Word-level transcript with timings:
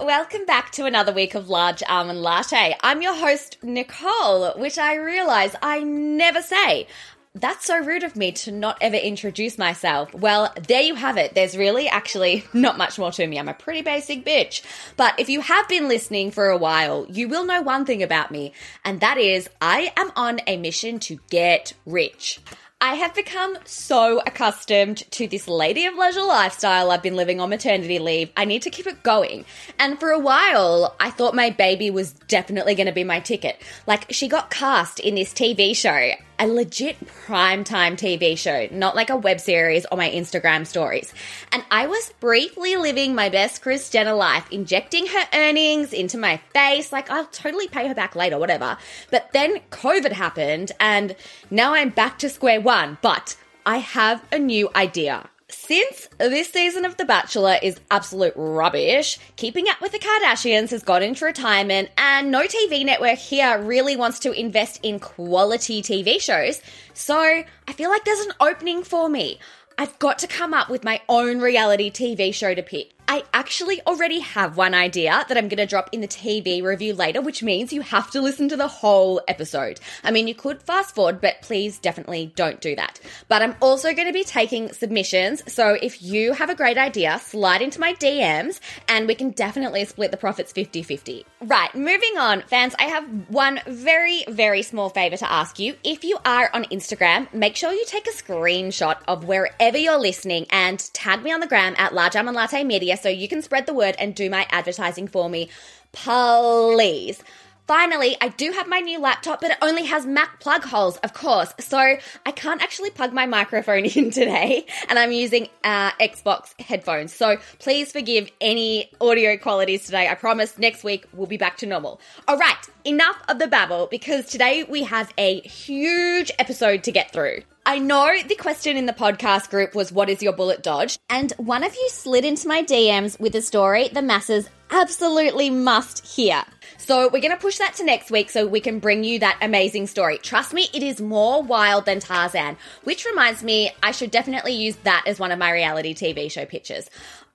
Welcome 0.00 0.44
back 0.44 0.72
to 0.72 0.86
another 0.86 1.12
week 1.12 1.34
of 1.34 1.48
Large 1.48 1.82
Almond 1.88 2.20
Latte. 2.20 2.76
I'm 2.82 3.00
your 3.00 3.14
host, 3.14 3.58
Nicole, 3.62 4.52
which 4.56 4.76
I 4.76 4.96
realize 4.96 5.54
I 5.62 5.84
never 5.84 6.42
say. 6.42 6.88
That's 7.34 7.66
so 7.66 7.78
rude 7.78 8.02
of 8.02 8.16
me 8.16 8.32
to 8.32 8.52
not 8.52 8.78
ever 8.80 8.96
introduce 8.96 9.56
myself. 9.56 10.12
Well, 10.12 10.52
there 10.68 10.82
you 10.82 10.94
have 10.94 11.16
it. 11.16 11.34
There's 11.34 11.56
really 11.56 11.88
actually 11.88 12.44
not 12.52 12.76
much 12.76 12.98
more 12.98 13.12
to 13.12 13.26
me. 13.26 13.38
I'm 13.38 13.48
a 13.48 13.54
pretty 13.54 13.82
basic 13.82 14.24
bitch. 14.24 14.62
But 14.96 15.18
if 15.18 15.28
you 15.28 15.40
have 15.40 15.68
been 15.68 15.88
listening 15.88 16.32
for 16.32 16.48
a 16.48 16.58
while, 16.58 17.06
you 17.08 17.28
will 17.28 17.44
know 17.44 17.62
one 17.62 17.84
thing 17.84 18.02
about 18.02 18.30
me, 18.30 18.52
and 18.84 19.00
that 19.00 19.18
is 19.18 19.48
I 19.60 19.92
am 19.96 20.10
on 20.16 20.40
a 20.46 20.56
mission 20.56 20.98
to 21.00 21.18
get 21.30 21.72
rich. 21.86 22.40
I 22.84 22.96
have 22.96 23.14
become 23.14 23.56
so 23.64 24.20
accustomed 24.26 25.10
to 25.12 25.26
this 25.26 25.48
lady 25.48 25.86
of 25.86 25.94
leisure 25.94 26.20
lifestyle 26.20 26.90
I've 26.90 27.02
been 27.02 27.16
living 27.16 27.40
on 27.40 27.48
maternity 27.48 27.98
leave. 27.98 28.30
I 28.36 28.44
need 28.44 28.60
to 28.60 28.68
keep 28.68 28.86
it 28.86 29.02
going. 29.02 29.46
And 29.78 29.98
for 29.98 30.10
a 30.10 30.18
while, 30.18 30.94
I 31.00 31.08
thought 31.08 31.34
my 31.34 31.48
baby 31.48 31.88
was 31.88 32.12
definitely 32.12 32.74
going 32.74 32.86
to 32.86 32.92
be 32.92 33.02
my 33.02 33.20
ticket. 33.20 33.58
Like, 33.86 34.12
she 34.12 34.28
got 34.28 34.50
cast 34.50 35.00
in 35.00 35.14
this 35.14 35.32
TV 35.32 35.74
show, 35.74 36.10
a 36.38 36.46
legit 36.46 36.96
primetime 37.06 37.94
TV 37.94 38.36
show, 38.36 38.68
not 38.70 38.96
like 38.96 39.10
a 39.10 39.16
web 39.16 39.40
series 39.40 39.86
or 39.90 39.98
my 39.98 40.10
Instagram 40.10 40.66
stories. 40.66 41.12
And 41.52 41.64
I 41.70 41.86
was 41.86 42.12
briefly 42.20 42.76
living 42.76 43.14
my 43.14 43.28
best 43.28 43.62
Kris 43.62 43.90
Jenner 43.90 44.14
life, 44.14 44.46
injecting 44.50 45.06
her 45.06 45.28
earnings 45.32 45.92
into 45.92 46.18
my 46.18 46.38
face. 46.52 46.92
Like, 46.92 47.10
I'll 47.10 47.26
totally 47.26 47.68
pay 47.68 47.88
her 47.88 47.94
back 47.94 48.16
later, 48.16 48.38
whatever. 48.38 48.76
But 49.10 49.32
then 49.32 49.60
COVID 49.70 50.12
happened, 50.12 50.72
and 50.80 51.16
now 51.50 51.74
I'm 51.74 51.90
back 51.90 52.18
to 52.20 52.28
square 52.28 52.60
one. 52.60 52.98
But 53.02 53.36
I 53.66 53.78
have 53.78 54.24
a 54.32 54.38
new 54.38 54.70
idea. 54.74 55.28
Since 55.56 56.08
this 56.18 56.50
season 56.50 56.84
of 56.84 56.96
The 56.96 57.04
Bachelor 57.04 57.56
is 57.62 57.80
absolute 57.90 58.34
rubbish, 58.36 59.18
Keeping 59.36 59.68
Up 59.68 59.80
with 59.80 59.92
the 59.92 60.00
Kardashians 60.00 60.70
has 60.70 60.82
gone 60.82 61.02
into 61.02 61.24
retirement, 61.24 61.90
and 61.96 62.30
no 62.30 62.42
TV 62.42 62.84
network 62.84 63.18
here 63.18 63.62
really 63.62 63.96
wants 63.96 64.18
to 64.20 64.32
invest 64.32 64.80
in 64.82 64.98
quality 64.98 65.80
TV 65.80 66.20
shows. 66.20 66.60
So 66.92 67.16
I 67.16 67.72
feel 67.72 67.88
like 67.88 68.04
there's 68.04 68.26
an 68.26 68.32
opening 68.40 68.82
for 68.82 69.08
me. 69.08 69.38
I've 69.78 69.96
got 70.00 70.18
to 70.18 70.26
come 70.26 70.52
up 70.54 70.68
with 70.68 70.82
my 70.82 71.00
own 71.08 71.38
reality 71.38 71.90
TV 71.90 72.34
show 72.34 72.52
to 72.52 72.62
pick. 72.62 72.90
I 73.06 73.24
actually 73.34 73.80
already 73.82 74.20
have 74.20 74.56
one 74.56 74.74
idea 74.74 75.24
that 75.28 75.36
I'm 75.36 75.48
going 75.48 75.58
to 75.58 75.66
drop 75.66 75.90
in 75.92 76.00
the 76.00 76.08
TV 76.08 76.62
review 76.62 76.94
later, 76.94 77.20
which 77.20 77.42
means 77.42 77.72
you 77.72 77.82
have 77.82 78.10
to 78.12 78.20
listen 78.20 78.48
to 78.48 78.56
the 78.56 78.66
whole 78.66 79.20
episode. 79.28 79.78
I 80.02 80.10
mean, 80.10 80.26
you 80.26 80.34
could 80.34 80.62
fast 80.62 80.94
forward, 80.94 81.20
but 81.20 81.42
please 81.42 81.78
definitely 81.78 82.32
don't 82.34 82.60
do 82.60 82.74
that. 82.76 83.00
But 83.28 83.42
I'm 83.42 83.56
also 83.60 83.92
going 83.92 84.06
to 84.06 84.12
be 84.12 84.24
taking 84.24 84.72
submissions, 84.72 85.42
so 85.52 85.76
if 85.82 86.02
you 86.02 86.32
have 86.32 86.48
a 86.48 86.54
great 86.54 86.78
idea, 86.78 87.18
slide 87.18 87.60
into 87.60 87.78
my 87.78 87.92
DMs 87.94 88.60
and 88.88 89.06
we 89.06 89.14
can 89.14 89.30
definitely 89.30 89.84
split 89.84 90.10
the 90.10 90.16
profits 90.16 90.52
50 90.52 90.82
50. 90.82 91.26
Right, 91.42 91.74
moving 91.74 92.16
on, 92.18 92.42
fans, 92.42 92.74
I 92.78 92.84
have 92.84 93.04
one 93.28 93.60
very, 93.66 94.24
very 94.28 94.62
small 94.62 94.88
favor 94.88 95.16
to 95.18 95.30
ask 95.30 95.58
you. 95.58 95.76
If 95.84 96.04
you 96.04 96.18
are 96.24 96.50
on 96.54 96.64
Instagram, 96.64 97.32
make 97.34 97.56
sure 97.56 97.72
you 97.72 97.84
take 97.86 98.06
a 98.06 98.10
screenshot 98.10 98.96
of 99.06 99.24
wherever 99.24 99.76
you're 99.76 100.00
listening 100.00 100.46
and 100.50 100.78
tag 100.94 101.22
me 101.22 101.32
on 101.32 101.40
the 101.40 101.46
gram 101.46 101.74
at 101.76 101.94
Large 101.94 102.16
Almond 102.16 102.36
Latte 102.36 102.64
Media 102.64 102.93
so 102.96 103.08
you 103.08 103.28
can 103.28 103.42
spread 103.42 103.66
the 103.66 103.74
word 103.74 103.94
and 103.98 104.14
do 104.14 104.30
my 104.30 104.46
advertising 104.50 105.08
for 105.08 105.28
me, 105.28 105.48
please. 105.92 107.22
Finally, 107.66 108.14
I 108.20 108.28
do 108.28 108.52
have 108.52 108.68
my 108.68 108.80
new 108.80 109.00
laptop, 109.00 109.40
but 109.40 109.52
it 109.52 109.56
only 109.62 109.86
has 109.86 110.04
Mac 110.04 110.38
plug 110.38 110.64
holes, 110.64 110.98
of 110.98 111.14
course. 111.14 111.54
So 111.60 111.78
I 111.78 112.30
can't 112.30 112.62
actually 112.62 112.90
plug 112.90 113.14
my 113.14 113.24
microphone 113.24 113.84
in 113.96 114.10
today, 114.10 114.66
and 114.88 114.98
I'm 114.98 115.12
using 115.12 115.48
uh, 115.62 115.92
Xbox 115.92 116.60
headphones. 116.60 117.14
So 117.14 117.38
please 117.60 117.90
forgive 117.90 118.30
any 118.38 118.90
audio 119.00 119.38
qualities 119.38 119.86
today. 119.86 120.08
I 120.08 120.14
promise 120.14 120.58
next 120.58 120.84
week 120.84 121.06
we'll 121.14 121.26
be 121.26 121.38
back 121.38 121.56
to 121.58 121.66
normal. 121.66 122.02
All 122.28 122.36
right, 122.36 122.68
enough 122.84 123.16
of 123.28 123.38
the 123.38 123.46
babble 123.46 123.88
because 123.90 124.26
today 124.26 124.64
we 124.64 124.82
have 124.82 125.10
a 125.16 125.40
huge 125.40 126.30
episode 126.38 126.84
to 126.84 126.92
get 126.92 127.12
through. 127.12 127.44
I 127.66 127.78
know 127.78 128.14
the 128.28 128.34
question 128.34 128.76
in 128.76 128.84
the 128.84 128.92
podcast 128.92 129.48
group 129.48 129.74
was, 129.74 129.90
What 129.90 130.10
is 130.10 130.22
your 130.22 130.34
bullet 130.34 130.62
dodge? 130.62 130.98
And 131.08 131.32
one 131.38 131.64
of 131.64 131.74
you 131.74 131.88
slid 131.88 132.26
into 132.26 132.46
my 132.46 132.62
DMs 132.62 133.18
with 133.18 133.34
a 133.34 133.40
story 133.40 133.88
the 133.88 134.02
masses 134.02 134.50
absolutely 134.70 135.48
must 135.48 136.06
hear. 136.06 136.44
So 136.76 137.04
we're 137.04 137.22
going 137.22 137.30
to 137.30 137.38
push 137.38 137.56
that 137.58 137.72
to 137.76 137.84
next 137.84 138.10
week 138.10 138.28
so 138.28 138.46
we 138.46 138.60
can 138.60 138.80
bring 138.80 139.02
you 139.02 139.18
that 139.20 139.38
amazing 139.40 139.86
story. 139.86 140.18
Trust 140.18 140.52
me, 140.52 140.68
it 140.74 140.82
is 140.82 141.00
more 141.00 141.42
wild 141.42 141.86
than 141.86 142.00
Tarzan, 142.00 142.58
which 142.82 143.06
reminds 143.06 143.42
me, 143.42 143.70
I 143.82 143.92
should 143.92 144.10
definitely 144.10 144.52
use 144.52 144.76
that 144.82 145.04
as 145.06 145.18
one 145.18 145.32
of 145.32 145.38
my 145.38 145.50
reality 145.50 145.94
TV 145.94 146.30
show 146.30 146.44
pitches. 146.44 146.90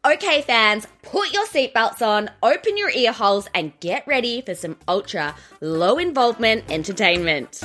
Okay, 0.06 0.44
fans, 0.44 0.86
put 1.02 1.34
your 1.34 1.46
seatbelts 1.48 2.06
on, 2.06 2.30
open 2.44 2.78
your 2.78 2.92
ear 2.92 3.12
holes, 3.12 3.48
and 3.56 3.78
get 3.80 4.06
ready 4.06 4.42
for 4.42 4.54
some 4.54 4.78
ultra 4.88 5.36
low 5.60 5.98
involvement 5.98 6.70
entertainment. 6.70 7.64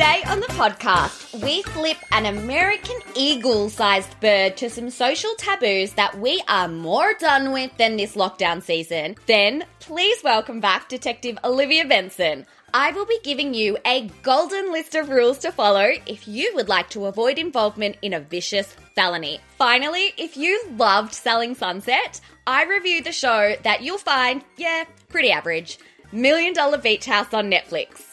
Today 0.00 0.22
on 0.28 0.40
the 0.40 0.46
podcast, 0.46 1.44
we 1.44 1.62
flip 1.62 1.98
an 2.10 2.24
American 2.24 2.96
eagle 3.14 3.68
sized 3.68 4.18
bird 4.20 4.56
to 4.56 4.70
some 4.70 4.88
social 4.88 5.34
taboos 5.34 5.92
that 5.92 6.18
we 6.18 6.42
are 6.48 6.68
more 6.68 7.12
done 7.18 7.52
with 7.52 7.76
than 7.76 7.98
this 7.98 8.16
lockdown 8.16 8.62
season. 8.62 9.16
Then, 9.26 9.66
please 9.78 10.24
welcome 10.24 10.58
back 10.58 10.88
Detective 10.88 11.36
Olivia 11.44 11.84
Benson. 11.84 12.46
I 12.72 12.92
will 12.92 13.04
be 13.04 13.20
giving 13.22 13.52
you 13.52 13.76
a 13.84 14.08
golden 14.22 14.72
list 14.72 14.94
of 14.94 15.10
rules 15.10 15.36
to 15.40 15.52
follow 15.52 15.90
if 16.06 16.26
you 16.26 16.50
would 16.54 16.70
like 16.70 16.88
to 16.90 17.04
avoid 17.04 17.36
involvement 17.36 17.98
in 18.00 18.14
a 18.14 18.20
vicious 18.20 18.74
felony. 18.94 19.38
Finally, 19.58 20.14
if 20.16 20.34
you 20.34 20.64
loved 20.78 21.12
Selling 21.12 21.54
Sunset, 21.54 22.22
I 22.46 22.64
reviewed 22.64 23.04
the 23.04 23.12
show 23.12 23.54
that 23.64 23.82
you'll 23.82 23.98
find, 23.98 24.44
yeah, 24.56 24.84
pretty 25.10 25.30
average 25.30 25.78
Million 26.10 26.54
Dollar 26.54 26.78
Beach 26.78 27.04
House 27.04 27.34
on 27.34 27.50
Netflix. 27.50 28.09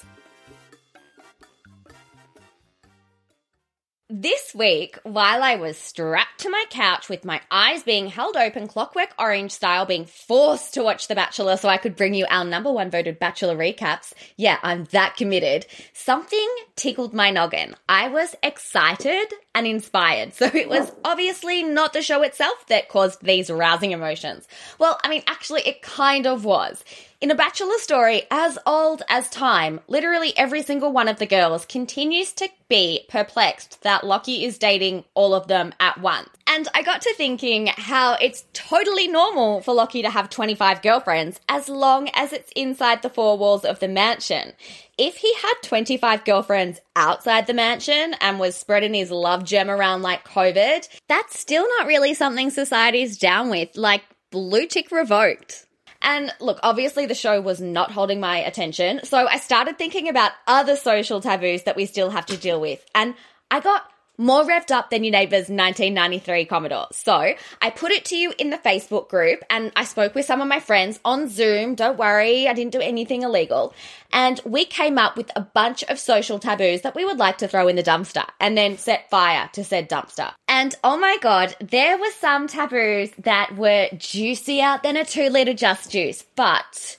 This 4.09 4.55
week, 4.55 4.97
while 5.03 5.43
I 5.43 5.55
was 5.55 5.77
strapped 5.77 6.39
to 6.39 6.49
my 6.49 6.63
couch 6.69 7.09
with 7.09 7.25
my 7.25 7.41
eyes 7.51 7.83
being 7.83 8.07
held 8.07 8.37
open, 8.37 8.65
clockwork 8.69 9.09
orange 9.19 9.51
style, 9.51 9.85
being 9.85 10.05
forced 10.05 10.75
to 10.75 10.83
watch 10.83 11.09
The 11.09 11.15
Bachelor 11.15 11.57
so 11.57 11.67
I 11.67 11.75
could 11.75 11.97
bring 11.97 12.13
you 12.13 12.25
our 12.29 12.45
number 12.45 12.71
one 12.71 12.89
voted 12.89 13.19
Bachelor 13.19 13.57
recaps, 13.57 14.13
yeah, 14.37 14.59
I'm 14.63 14.85
that 14.91 15.17
committed, 15.17 15.65
something 15.91 16.47
tickled 16.77 17.13
my 17.13 17.31
noggin. 17.31 17.75
I 17.89 18.07
was 18.07 18.33
excited 18.41 19.33
and 19.57 19.65
inspired. 19.65 20.35
So 20.35 20.45
it 20.45 20.69
was 20.69 20.91
obviously 21.03 21.63
not 21.63 21.91
the 21.91 22.03
show 22.03 22.21
itself 22.21 22.67
that 22.67 22.89
caused 22.89 23.23
these 23.23 23.49
rousing 23.49 23.91
emotions. 23.91 24.47
Well, 24.77 24.99
I 25.03 25.09
mean, 25.09 25.23
actually, 25.25 25.61
it 25.61 25.81
kind 25.81 26.27
of 26.27 26.45
was. 26.45 26.85
In 27.19 27.31
a 27.31 27.35
Bachelor 27.35 27.79
story 27.79 28.21
as 28.29 28.59
old 28.67 29.01
as 29.09 29.27
time, 29.31 29.79
literally 29.87 30.37
every 30.37 30.61
single 30.61 30.91
one 30.91 31.07
of 31.07 31.17
the 31.17 31.25
girls 31.25 31.65
continues 31.65 32.31
to 32.33 32.49
be 32.69 33.05
perplexed 33.09 33.81
that 33.81 34.05
Locky 34.05 34.45
is 34.45 34.59
dating 34.59 35.05
all 35.15 35.33
of 35.33 35.47
them 35.47 35.73
at 35.79 35.99
once. 35.99 36.29
And 36.57 36.67
I 36.73 36.81
got 36.81 37.03
to 37.03 37.13
thinking 37.13 37.67
how 37.67 38.17
it's 38.19 38.43
totally 38.51 39.07
normal 39.07 39.61
for 39.61 39.75
Locky 39.75 40.01
to 40.01 40.09
have 40.09 40.27
25 40.27 40.81
girlfriends 40.81 41.39
as 41.47 41.69
long 41.69 42.09
as 42.15 42.33
it's 42.33 42.51
inside 42.55 43.03
the 43.03 43.11
four 43.11 43.37
walls 43.37 43.63
of 43.63 43.79
the 43.79 43.87
mansion. 43.87 44.53
If 44.97 45.17
he 45.17 45.31
had 45.35 45.53
25 45.61 46.25
girlfriends 46.25 46.79
outside 46.95 47.45
the 47.45 47.53
mansion 47.53 48.15
and 48.21 48.39
was 48.39 48.55
spreading 48.55 48.95
his 48.95 49.11
love 49.11 49.43
gem 49.43 49.69
around 49.69 50.01
like 50.01 50.27
COVID, 50.27 50.87
that's 51.07 51.39
still 51.39 51.67
not 51.77 51.85
really 51.85 52.15
something 52.15 52.49
society's 52.49 53.19
down 53.19 53.51
with, 53.51 53.77
like 53.77 54.01
blue 54.31 54.65
tick 54.65 54.89
revoked. 54.89 55.67
And 56.01 56.33
look, 56.39 56.59
obviously 56.63 57.05
the 57.05 57.13
show 57.13 57.39
was 57.39 57.61
not 57.61 57.91
holding 57.91 58.19
my 58.19 58.39
attention, 58.39 59.01
so 59.03 59.27
I 59.27 59.37
started 59.37 59.77
thinking 59.77 60.09
about 60.09 60.31
other 60.47 60.75
social 60.75 61.21
taboos 61.21 61.63
that 61.63 61.75
we 61.75 61.85
still 61.85 62.09
have 62.09 62.25
to 62.25 62.37
deal 62.37 62.59
with. 62.59 62.83
And 62.95 63.13
I 63.51 63.59
got 63.59 63.83
more 64.17 64.43
revved 64.43 64.71
up 64.71 64.89
than 64.89 65.03
your 65.03 65.11
neighbor's 65.11 65.49
1993 65.49 66.45
Commodore. 66.45 66.87
So 66.91 67.33
I 67.61 67.69
put 67.69 67.91
it 67.91 68.05
to 68.05 68.15
you 68.15 68.33
in 68.37 68.49
the 68.49 68.57
Facebook 68.57 69.09
group 69.09 69.43
and 69.49 69.71
I 69.75 69.83
spoke 69.83 70.15
with 70.15 70.25
some 70.25 70.41
of 70.41 70.47
my 70.47 70.59
friends 70.59 70.99
on 71.05 71.29
Zoom. 71.29 71.75
Don't 71.75 71.97
worry, 71.97 72.47
I 72.47 72.53
didn't 72.53 72.73
do 72.73 72.81
anything 72.81 73.23
illegal. 73.23 73.73
And 74.11 74.39
we 74.45 74.65
came 74.65 74.97
up 74.97 75.17
with 75.17 75.31
a 75.35 75.41
bunch 75.41 75.83
of 75.83 75.99
social 75.99 76.39
taboos 76.39 76.81
that 76.81 76.95
we 76.95 77.05
would 77.05 77.17
like 77.17 77.37
to 77.39 77.47
throw 77.47 77.67
in 77.67 77.75
the 77.75 77.83
dumpster 77.83 78.25
and 78.39 78.57
then 78.57 78.77
set 78.77 79.09
fire 79.09 79.49
to 79.53 79.63
said 79.63 79.89
dumpster. 79.89 80.33
And 80.47 80.75
oh 80.83 80.97
my 80.97 81.17
God, 81.21 81.55
there 81.59 81.97
were 81.97 82.11
some 82.19 82.47
taboos 82.47 83.11
that 83.19 83.55
were 83.55 83.89
juicier 83.97 84.79
than 84.81 84.97
a 84.97 85.05
two 85.05 85.29
liter 85.29 85.53
just 85.53 85.91
juice, 85.91 86.23
but 86.35 86.97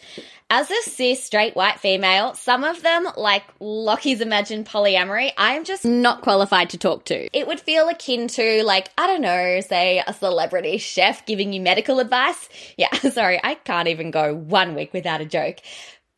as 0.50 0.70
a 0.70 0.82
cis 0.82 1.22
straight 1.22 1.54
white 1.54 1.78
female, 1.78 2.34
some 2.34 2.64
of 2.64 2.82
them, 2.82 3.06
like 3.16 3.44
Locky's 3.60 4.20
imagined 4.20 4.66
polyamory, 4.66 5.32
I'm 5.36 5.64
just 5.64 5.84
not 5.84 6.22
qualified 6.22 6.70
to 6.70 6.78
talk 6.78 7.04
to. 7.06 7.28
It 7.36 7.46
would 7.46 7.60
feel 7.60 7.88
akin 7.88 8.28
to, 8.28 8.64
like, 8.64 8.90
I 8.96 9.06
don't 9.06 9.20
know, 9.20 9.60
say 9.60 10.02
a 10.06 10.12
celebrity 10.14 10.78
chef 10.78 11.26
giving 11.26 11.52
you 11.52 11.60
medical 11.60 11.98
advice. 12.00 12.48
Yeah, 12.78 12.92
sorry, 13.10 13.40
I 13.42 13.54
can't 13.54 13.88
even 13.88 14.10
go 14.10 14.34
one 14.34 14.74
week 14.74 14.92
without 14.92 15.20
a 15.20 15.26
joke. 15.26 15.58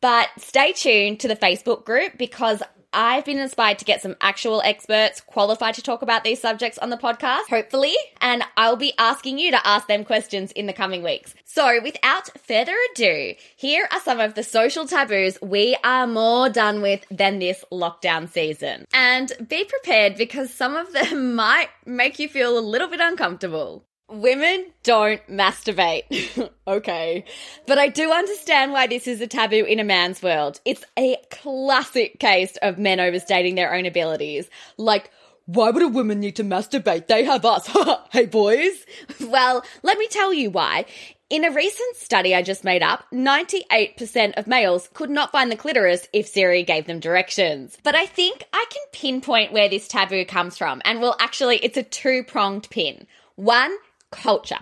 But 0.01 0.29
stay 0.37 0.71
tuned 0.73 1.19
to 1.19 1.27
the 1.27 1.35
Facebook 1.35 1.85
group 1.85 2.17
because 2.17 2.63
I've 2.93 3.25
been 3.25 3.39
inspired 3.39 3.79
to 3.79 3.85
get 3.85 4.01
some 4.01 4.15
actual 4.19 4.61
experts 4.63 5.21
qualified 5.21 5.75
to 5.75 5.81
talk 5.81 6.01
about 6.01 6.23
these 6.23 6.41
subjects 6.41 6.77
on 6.77 6.89
the 6.89 6.97
podcast, 6.97 7.47
hopefully, 7.49 7.95
and 8.19 8.43
I'll 8.57 8.75
be 8.75 8.93
asking 8.97 9.39
you 9.39 9.51
to 9.51 9.67
ask 9.67 9.87
them 9.87 10.03
questions 10.03 10.51
in 10.51 10.65
the 10.65 10.73
coming 10.73 11.01
weeks. 11.01 11.33
So, 11.45 11.81
without 11.81 12.29
further 12.39 12.75
ado, 12.91 13.35
here 13.55 13.87
are 13.91 14.01
some 14.01 14.19
of 14.19 14.35
the 14.35 14.43
social 14.43 14.85
taboos 14.85 15.37
we 15.41 15.77
are 15.83 16.07
more 16.07 16.49
done 16.49 16.81
with 16.81 17.05
than 17.09 17.39
this 17.39 17.63
lockdown 17.71 18.29
season. 18.29 18.85
And 18.93 19.31
be 19.47 19.63
prepared 19.63 20.15
because 20.15 20.53
some 20.53 20.75
of 20.75 20.91
them 20.91 21.35
might 21.35 21.69
make 21.85 22.19
you 22.19 22.27
feel 22.27 22.57
a 22.57 22.59
little 22.59 22.87
bit 22.87 22.99
uncomfortable. 22.99 23.85
Women 24.11 24.65
don't 24.83 25.25
masturbate. 25.27 26.49
okay. 26.67 27.25
But 27.65 27.77
I 27.77 27.87
do 27.87 28.11
understand 28.11 28.73
why 28.73 28.87
this 28.87 29.07
is 29.07 29.21
a 29.21 29.27
taboo 29.27 29.63
in 29.63 29.79
a 29.79 29.83
man's 29.83 30.21
world. 30.21 30.59
It's 30.65 30.83
a 30.99 31.17
classic 31.29 32.19
case 32.19 32.57
of 32.61 32.77
men 32.77 32.99
overstating 32.99 33.55
their 33.55 33.73
own 33.73 33.85
abilities. 33.85 34.49
Like, 34.77 35.11
why 35.45 35.69
would 35.69 35.83
a 35.83 35.87
woman 35.87 36.19
need 36.19 36.35
to 36.37 36.43
masturbate? 36.43 37.07
They 37.07 37.23
have 37.23 37.45
us. 37.45 37.69
hey, 38.11 38.25
boys. 38.25 38.85
Well, 39.21 39.63
let 39.83 39.97
me 39.97 40.07
tell 40.07 40.33
you 40.33 40.49
why. 40.49 40.85
In 41.29 41.45
a 41.45 41.51
recent 41.51 41.95
study 41.95 42.35
I 42.35 42.41
just 42.41 42.65
made 42.65 42.83
up, 42.83 43.05
98% 43.13 44.33
of 44.37 44.47
males 44.47 44.89
could 44.93 45.09
not 45.09 45.31
find 45.31 45.49
the 45.49 45.55
clitoris 45.55 46.05
if 46.11 46.27
Siri 46.27 46.63
gave 46.63 46.87
them 46.87 46.99
directions. 46.99 47.77
But 47.83 47.95
I 47.95 48.05
think 48.05 48.43
I 48.51 48.65
can 48.69 48.83
pinpoint 48.91 49.53
where 49.53 49.69
this 49.69 49.87
taboo 49.87 50.25
comes 50.25 50.57
from. 50.57 50.81
And 50.83 50.99
well, 50.99 51.15
actually, 51.21 51.57
it's 51.59 51.77
a 51.77 51.83
two 51.83 52.25
pronged 52.25 52.69
pin. 52.69 53.07
One, 53.35 53.73
culture. 54.11 54.59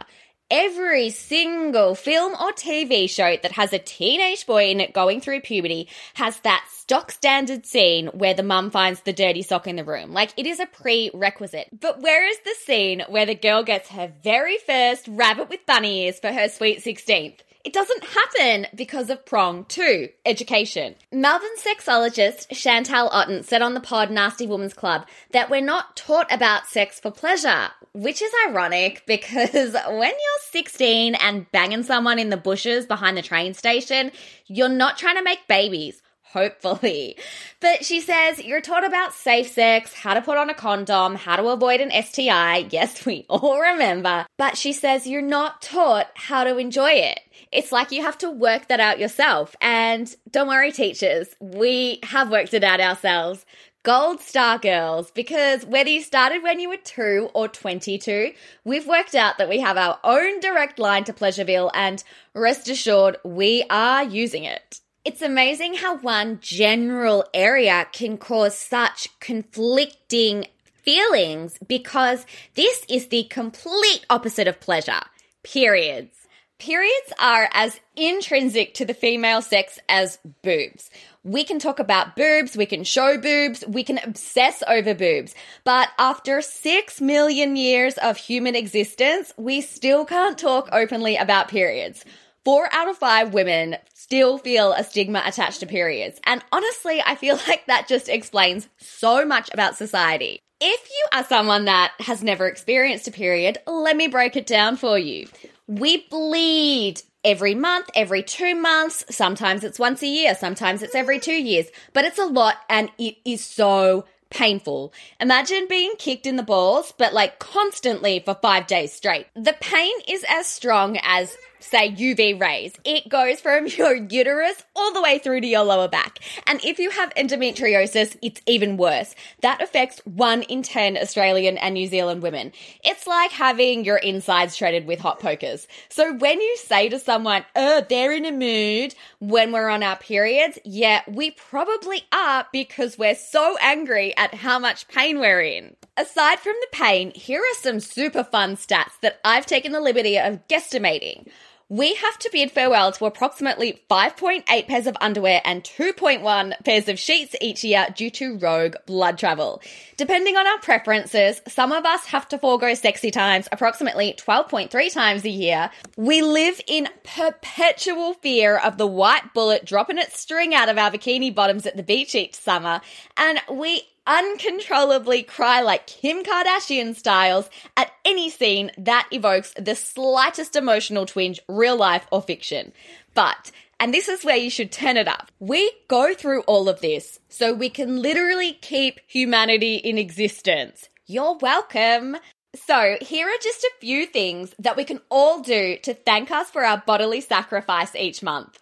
Every 0.52 1.12
single 1.12 1.94
film 1.94 2.34
or 2.34 2.52
TV 2.54 3.08
show 3.08 3.38
that 3.44 3.52
has 3.52 3.72
a 3.72 3.78
teenage 3.78 4.48
boy 4.48 4.72
in 4.72 4.80
it 4.80 4.94
going 4.94 5.22
through 5.22 5.42
puberty 5.42 5.88
has 6.16 6.40
that 6.40 6.66
stock 6.72 7.12
standard 7.12 7.68
scene 7.68 8.08
where 8.08 8.34
the 8.34 8.42
mum 8.42 8.72
finds 8.72 9.02
the 9.02 9.14
dirty 9.14 9.44
sock 9.44 9.68
in 9.68 9.76
the 9.76 9.84
room. 9.84 10.12
Like 10.12 10.34
it 10.38 10.48
is 10.48 10.60
a 10.60 10.66
prerequisite. 10.66 11.80
But 11.80 12.02
where 12.02 12.28
is 12.28 12.40
the 12.40 12.56
scene 12.66 13.04
where 13.10 13.28
the 13.28 13.36
girl 13.36 13.62
gets 13.64 13.90
her 13.90 14.12
very 14.24 14.58
first 14.58 15.08
rabbit 15.08 15.50
with 15.50 15.68
bunny 15.68 16.06
ears 16.06 16.20
for 16.20 16.32
her 16.32 16.50
sweet 16.50 16.80
16th? 16.80 17.42
It 17.66 17.74
doesn't 17.74 18.06
happen 18.06 18.68
because 18.74 19.10
of 19.10 19.26
prong 19.26 19.66
two, 19.66 20.10
education. 20.26 20.96
Melbourne 21.12 21.50
sexologist 21.58 22.56
Chantelle 22.56 23.10
Otten 23.12 23.44
said 23.44 23.62
on 23.62 23.74
the 23.74 23.82
pod 23.82 24.10
Nasty 24.10 24.48
Woman's 24.48 24.74
Club 24.74 25.06
that 25.32 25.50
we're 25.50 25.60
not 25.60 25.98
taught 25.98 26.32
about 26.32 26.68
sex 26.68 27.02
for 27.02 27.12
pleasure, 27.12 27.68
which 27.94 28.22
is 28.22 28.32
ironic 28.48 29.04
because 29.08 29.74
when 29.74 30.12
you're 30.12 30.52
16 30.52 31.16
and 31.16 31.52
banging 31.52 31.84
someone 31.84 32.18
in 32.18 32.30
the 32.30 32.38
bushes 32.38 32.86
behind 32.86 33.18
the 33.18 33.22
train 33.22 33.54
station, 33.54 34.12
you're 34.48 34.70
not 34.70 34.98
trying 34.98 35.18
to 35.18 35.24
make 35.24 35.46
babies 35.50 36.02
hopefully. 36.32 37.18
But 37.60 37.86
she 37.86 38.02
says 38.02 38.40
you're 38.40 38.62
taught 38.62 38.86
about 38.86 39.14
safe 39.14 39.50
sex, 39.50 39.94
how 39.94 40.14
to 40.14 40.22
put 40.22 40.38
on 40.38 40.50
a 40.50 40.54
condom, 40.54 41.16
how 41.16 41.36
to 41.36 41.48
avoid 41.48 41.82
an 41.82 41.92
STI. 42.04 42.68
Yes, 42.70 43.06
we 43.06 43.26
all 43.30 43.60
remember. 43.60 44.26
But 44.38 44.58
she 44.58 44.74
says 44.74 45.08
you're 45.08 45.22
not 45.22 45.62
taught 45.62 46.08
how 46.16 46.44
to 46.44 46.58
enjoy 46.58 46.92
it. 46.92 47.20
It's 47.52 47.72
like 47.72 47.92
you 47.92 48.04
have 48.04 48.18
to 48.20 48.30
work 48.30 48.68
that 48.68 48.80
out 48.80 49.00
yourself. 49.00 49.56
And 49.60 50.14
don't 50.30 50.48
worry, 50.48 50.72
teachers, 50.72 51.28
we 51.40 52.00
have 52.04 52.30
worked 52.30 52.54
it 52.54 52.64
out 52.64 52.80
ourselves. 52.80 53.46
Gold 53.84 54.20
star 54.20 54.60
girls, 54.60 55.10
because 55.10 55.66
whether 55.66 55.90
you 55.90 56.02
started 56.02 56.44
when 56.44 56.60
you 56.60 56.68
were 56.68 56.78
two 56.78 57.30
or 57.34 57.48
22, 57.48 58.34
we've 58.66 58.86
worked 58.86 59.16
out 59.16 59.38
that 59.38 59.48
we 59.48 59.62
have 59.62 59.78
our 59.78 59.98
own 60.04 60.42
direct 60.42 60.80
line 60.80 61.06
to 61.06 61.14
Pleasureville, 61.14 61.72
and 61.74 62.04
rest 62.36 62.68
assured, 62.68 63.16
we 63.24 63.64
are 63.70 64.04
using 64.04 64.44
it. 64.44 64.82
It's 65.06 65.22
amazing 65.22 65.76
how 65.76 65.98
one 65.98 66.40
general 66.42 67.24
area 67.34 67.88
can 67.94 68.18
cause 68.18 68.58
such 68.58 69.08
conflicting 69.22 70.48
feelings 70.84 71.58
because 71.66 72.26
this 72.56 72.86
is 72.90 73.08
the 73.08 73.24
complete 73.24 74.06
opposite 74.10 74.48
of 74.48 74.60
pleasure. 74.60 75.00
Periods. 75.42 76.14
Periods 76.58 77.14
are 77.18 77.50
as 77.54 77.80
intrinsic 77.96 78.74
to 78.74 78.86
the 78.86 78.94
female 78.94 79.42
sex 79.42 79.80
as 79.88 80.20
boobs. 80.44 80.90
We 81.24 81.46
can 81.46 81.60
talk 81.60 81.80
about 81.80 82.18
boobs, 82.18 82.58
we 82.58 82.66
can 82.66 82.84
show 82.84 83.18
boobs, 83.18 83.64
we 83.66 83.86
can 83.86 84.00
obsess 84.04 84.62
over 84.68 84.94
boobs. 84.94 85.34
But 85.64 85.88
after 85.98 86.42
six 86.42 87.00
million 87.00 87.56
years 87.56 87.98
of 87.98 88.18
human 88.18 88.56
existence, 88.56 89.34
we 89.38 89.62
still 89.62 90.04
can't 90.04 90.38
talk 90.38 90.68
openly 90.74 91.16
about 91.16 91.48
periods. 91.48 92.04
Four 92.50 92.68
out 92.74 92.90
of 92.90 92.98
five 92.98 93.32
women 93.32 93.76
still 93.94 94.40
feel 94.40 94.74
a 94.74 94.84
stigma 94.84 95.22
attached 95.24 95.60
to 95.60 95.68
periods. 95.68 96.20
And 96.24 96.44
honestly, 96.52 97.00
I 97.06 97.14
feel 97.14 97.36
like 97.48 97.68
that 97.68 97.88
just 97.88 98.10
explains 98.10 98.68
so 98.80 99.24
much 99.24 99.52
about 99.54 99.78
society. 99.78 100.42
If 100.60 100.90
you 100.90 101.06
are 101.14 101.24
someone 101.24 101.66
that 101.66 101.92
has 102.00 102.24
never 102.24 102.48
experienced 102.48 103.08
a 103.08 103.12
period, 103.12 103.60
let 103.68 103.96
me 103.96 104.08
break 104.08 104.36
it 104.36 104.48
down 104.48 104.78
for 104.78 104.98
you. 104.98 105.28
We 105.68 106.08
bleed 106.10 107.04
every 107.24 107.54
month, 107.54 107.92
every 107.94 108.24
two 108.24 108.56
months. 108.56 109.06
Sometimes 109.12 109.64
it's 109.64 109.78
once 109.78 110.02
a 110.02 110.08
year, 110.08 110.34
sometimes 110.34 110.82
it's 110.82 110.96
every 110.96 111.20
two 111.20 111.40
years, 111.40 111.68
but 111.94 112.04
it's 112.04 112.18
a 112.18 112.26
lot 112.26 112.56
and 112.68 112.90
it 112.98 113.18
is 113.26 113.46
so 113.46 114.06
painful. 114.32 114.92
Imagine 115.20 115.68
being 115.68 115.94
kicked 116.00 116.26
in 116.26 116.36
the 116.36 116.42
balls, 116.42 116.94
but 116.98 117.14
like 117.14 117.38
constantly 117.38 118.20
for 118.26 118.34
five 118.34 118.66
days 118.66 118.92
straight. 118.92 119.28
The 119.36 119.56
pain 119.60 119.94
is 120.08 120.26
as 120.28 120.48
strong 120.48 120.98
as 121.04 121.38
say 121.60 121.92
UV 121.92 122.40
rays. 122.40 122.74
It 122.84 123.10
goes 123.10 123.42
from 123.42 123.68
your 123.78 123.96
uterus 123.96 124.64
all 124.76 124.94
the 124.94 125.02
way 125.02 125.20
through 125.20 125.42
to 125.42 125.48
your 125.48 125.64
lower 125.64 125.88
back. 125.88 126.20
And 126.48 126.64
if 126.64 126.80
you 126.80 126.90
have 126.92 127.14
endometriosis, 127.16 128.18
it's 128.22 128.42
even 128.46 128.78
worse. 128.78 129.16
That 129.42 129.62
affects 129.62 130.00
one 130.06 130.44
in 130.44 130.64
10 130.64 130.98
Australian 130.98 131.58
and 131.58 131.74
New 131.74 131.88
Zealand 131.88 132.22
women. 132.22 132.52
It's 132.84 133.08
like 133.08 133.32
having 133.32 133.86
your 133.86 133.98
insides 133.98 134.56
shredded 134.56 134.88
with 134.88 135.00
hot 135.00 135.20
pokers. 135.20 135.68
So 135.90 136.14
when 136.14 136.40
you 136.42 136.58
say 136.58 136.90
to 136.90 137.00
someone, 137.00 137.46
oh, 137.56 137.86
they're 137.88 138.14
in 138.14 138.26
a 138.26 138.32
mood 138.32 138.96
when 139.20 139.52
we're 139.52 139.70
on 139.70 139.84
our 139.84 139.98
periods, 139.98 140.60
yeah, 140.64 141.02
we 141.08 141.32
probably 141.32 142.04
are 142.14 142.46
because 142.52 142.98
we're 142.98 143.16
so 143.16 143.58
angry 143.62 144.16
at 144.18 144.34
how 144.34 144.60
much 144.60 144.88
pain 144.88 145.20
we're 145.20 145.42
in. 145.42 145.76
Aside 145.98 146.40
from 146.40 146.56
the 146.62 146.68
pain, 146.72 147.12
here 147.14 147.42
are 147.42 147.62
some 147.62 147.80
super 147.80 148.24
fun 148.24 148.56
stats 148.56 149.00
that 149.02 149.20
I've 149.26 149.46
taken 149.46 149.74
the 149.74 149.82
liberty 149.82 150.18
of 150.18 150.48
guesstimating 150.48 151.28
we 151.70 151.94
have 151.94 152.18
to 152.18 152.30
bid 152.32 152.52
farewell 152.52 152.92
to 152.92 153.06
approximately 153.06 153.80
5.8 153.90 154.68
pairs 154.68 154.88
of 154.88 154.98
underwear 155.00 155.40
and 155.46 155.64
2.1 155.64 156.64
pairs 156.66 156.88
of 156.88 156.98
sheets 156.98 157.36
each 157.40 157.64
year 157.64 157.88
due 157.96 158.10
to 158.10 158.38
rogue 158.40 158.76
blood 158.88 159.20
travel. 159.20 159.62
Depending 159.96 160.36
on 160.36 160.48
our 160.48 160.58
preferences, 160.60 161.42
some 161.48 161.72
of 161.72 161.86
us 161.86 162.06
have 162.06 162.28
to 162.30 162.40
forego 162.40 162.74
sexy 162.74 163.12
times 163.12 163.48
approximately 163.52 164.14
12.3 164.14 164.92
times 164.92 165.24
a 165.26 165.30
year. 165.30 165.70
We 165.96 166.24
live 166.24 166.60
in 166.66 166.90
perpetual 167.04 168.16
fear 168.16 168.58
of 168.58 168.78
the 168.78 168.88
white 168.88 169.36
bullet 169.36 169.64
dropping 169.64 170.00
its 170.00 170.20
string 170.20 170.56
out 170.56 170.70
of 170.70 170.78
our 170.80 170.90
bikini 170.90 171.34
bottoms 171.34 171.68
at 171.68 171.78
the 171.78 171.84
beach 171.84 172.16
each 172.16 172.34
summer, 172.34 172.82
and 173.16 173.40
we 173.52 173.84
uncontrollably 174.10 175.22
cry 175.22 175.62
like 175.62 175.86
Kim 175.86 176.24
Kardashian 176.24 176.96
styles 176.96 177.48
at 177.78 177.92
any 178.04 178.30
scene 178.30 178.72
that 178.76 179.08
evokes 179.12 179.54
the 179.54 179.76
slightest 179.76 180.56
emotional 180.56 181.06
twinge, 181.06 181.40
real 181.48 181.78
life 181.78 182.08
or 182.12 182.22
fiction. 182.22 182.74
But 183.14 183.52
and 183.80 183.94
this 183.94 184.10
is 184.10 184.26
where 184.26 184.36
you 184.36 184.50
should 184.50 184.72
turn 184.72 184.98
it 184.98 185.08
up. 185.08 185.32
We 185.40 185.72
go 185.88 186.14
through 186.14 186.42
all 186.42 186.68
of 186.68 186.82
this 186.82 187.20
so 187.30 187.54
we 187.54 187.70
can 187.70 188.02
literally 188.02 188.54
keep 188.54 189.00
humanity 189.08 189.76
in 189.76 189.98
existence. 189.98 190.90
You're 191.06 191.38
welcome. 191.38 192.18
So, 192.56 192.98
here 193.00 193.28
are 193.28 193.42
just 193.42 193.64
a 193.64 193.72
few 193.80 194.08
things 194.08 194.56
that 194.58 194.76
we 194.76 194.84
can 194.84 195.02
all 195.10 195.42
do 195.42 195.78
to 195.84 195.94
thank 195.94 196.32
us 196.32 196.50
for 196.50 196.66
our 196.66 196.82
bodily 196.86 197.22
sacrifice 197.22 197.96
each 197.96 198.24
month. 198.24 198.60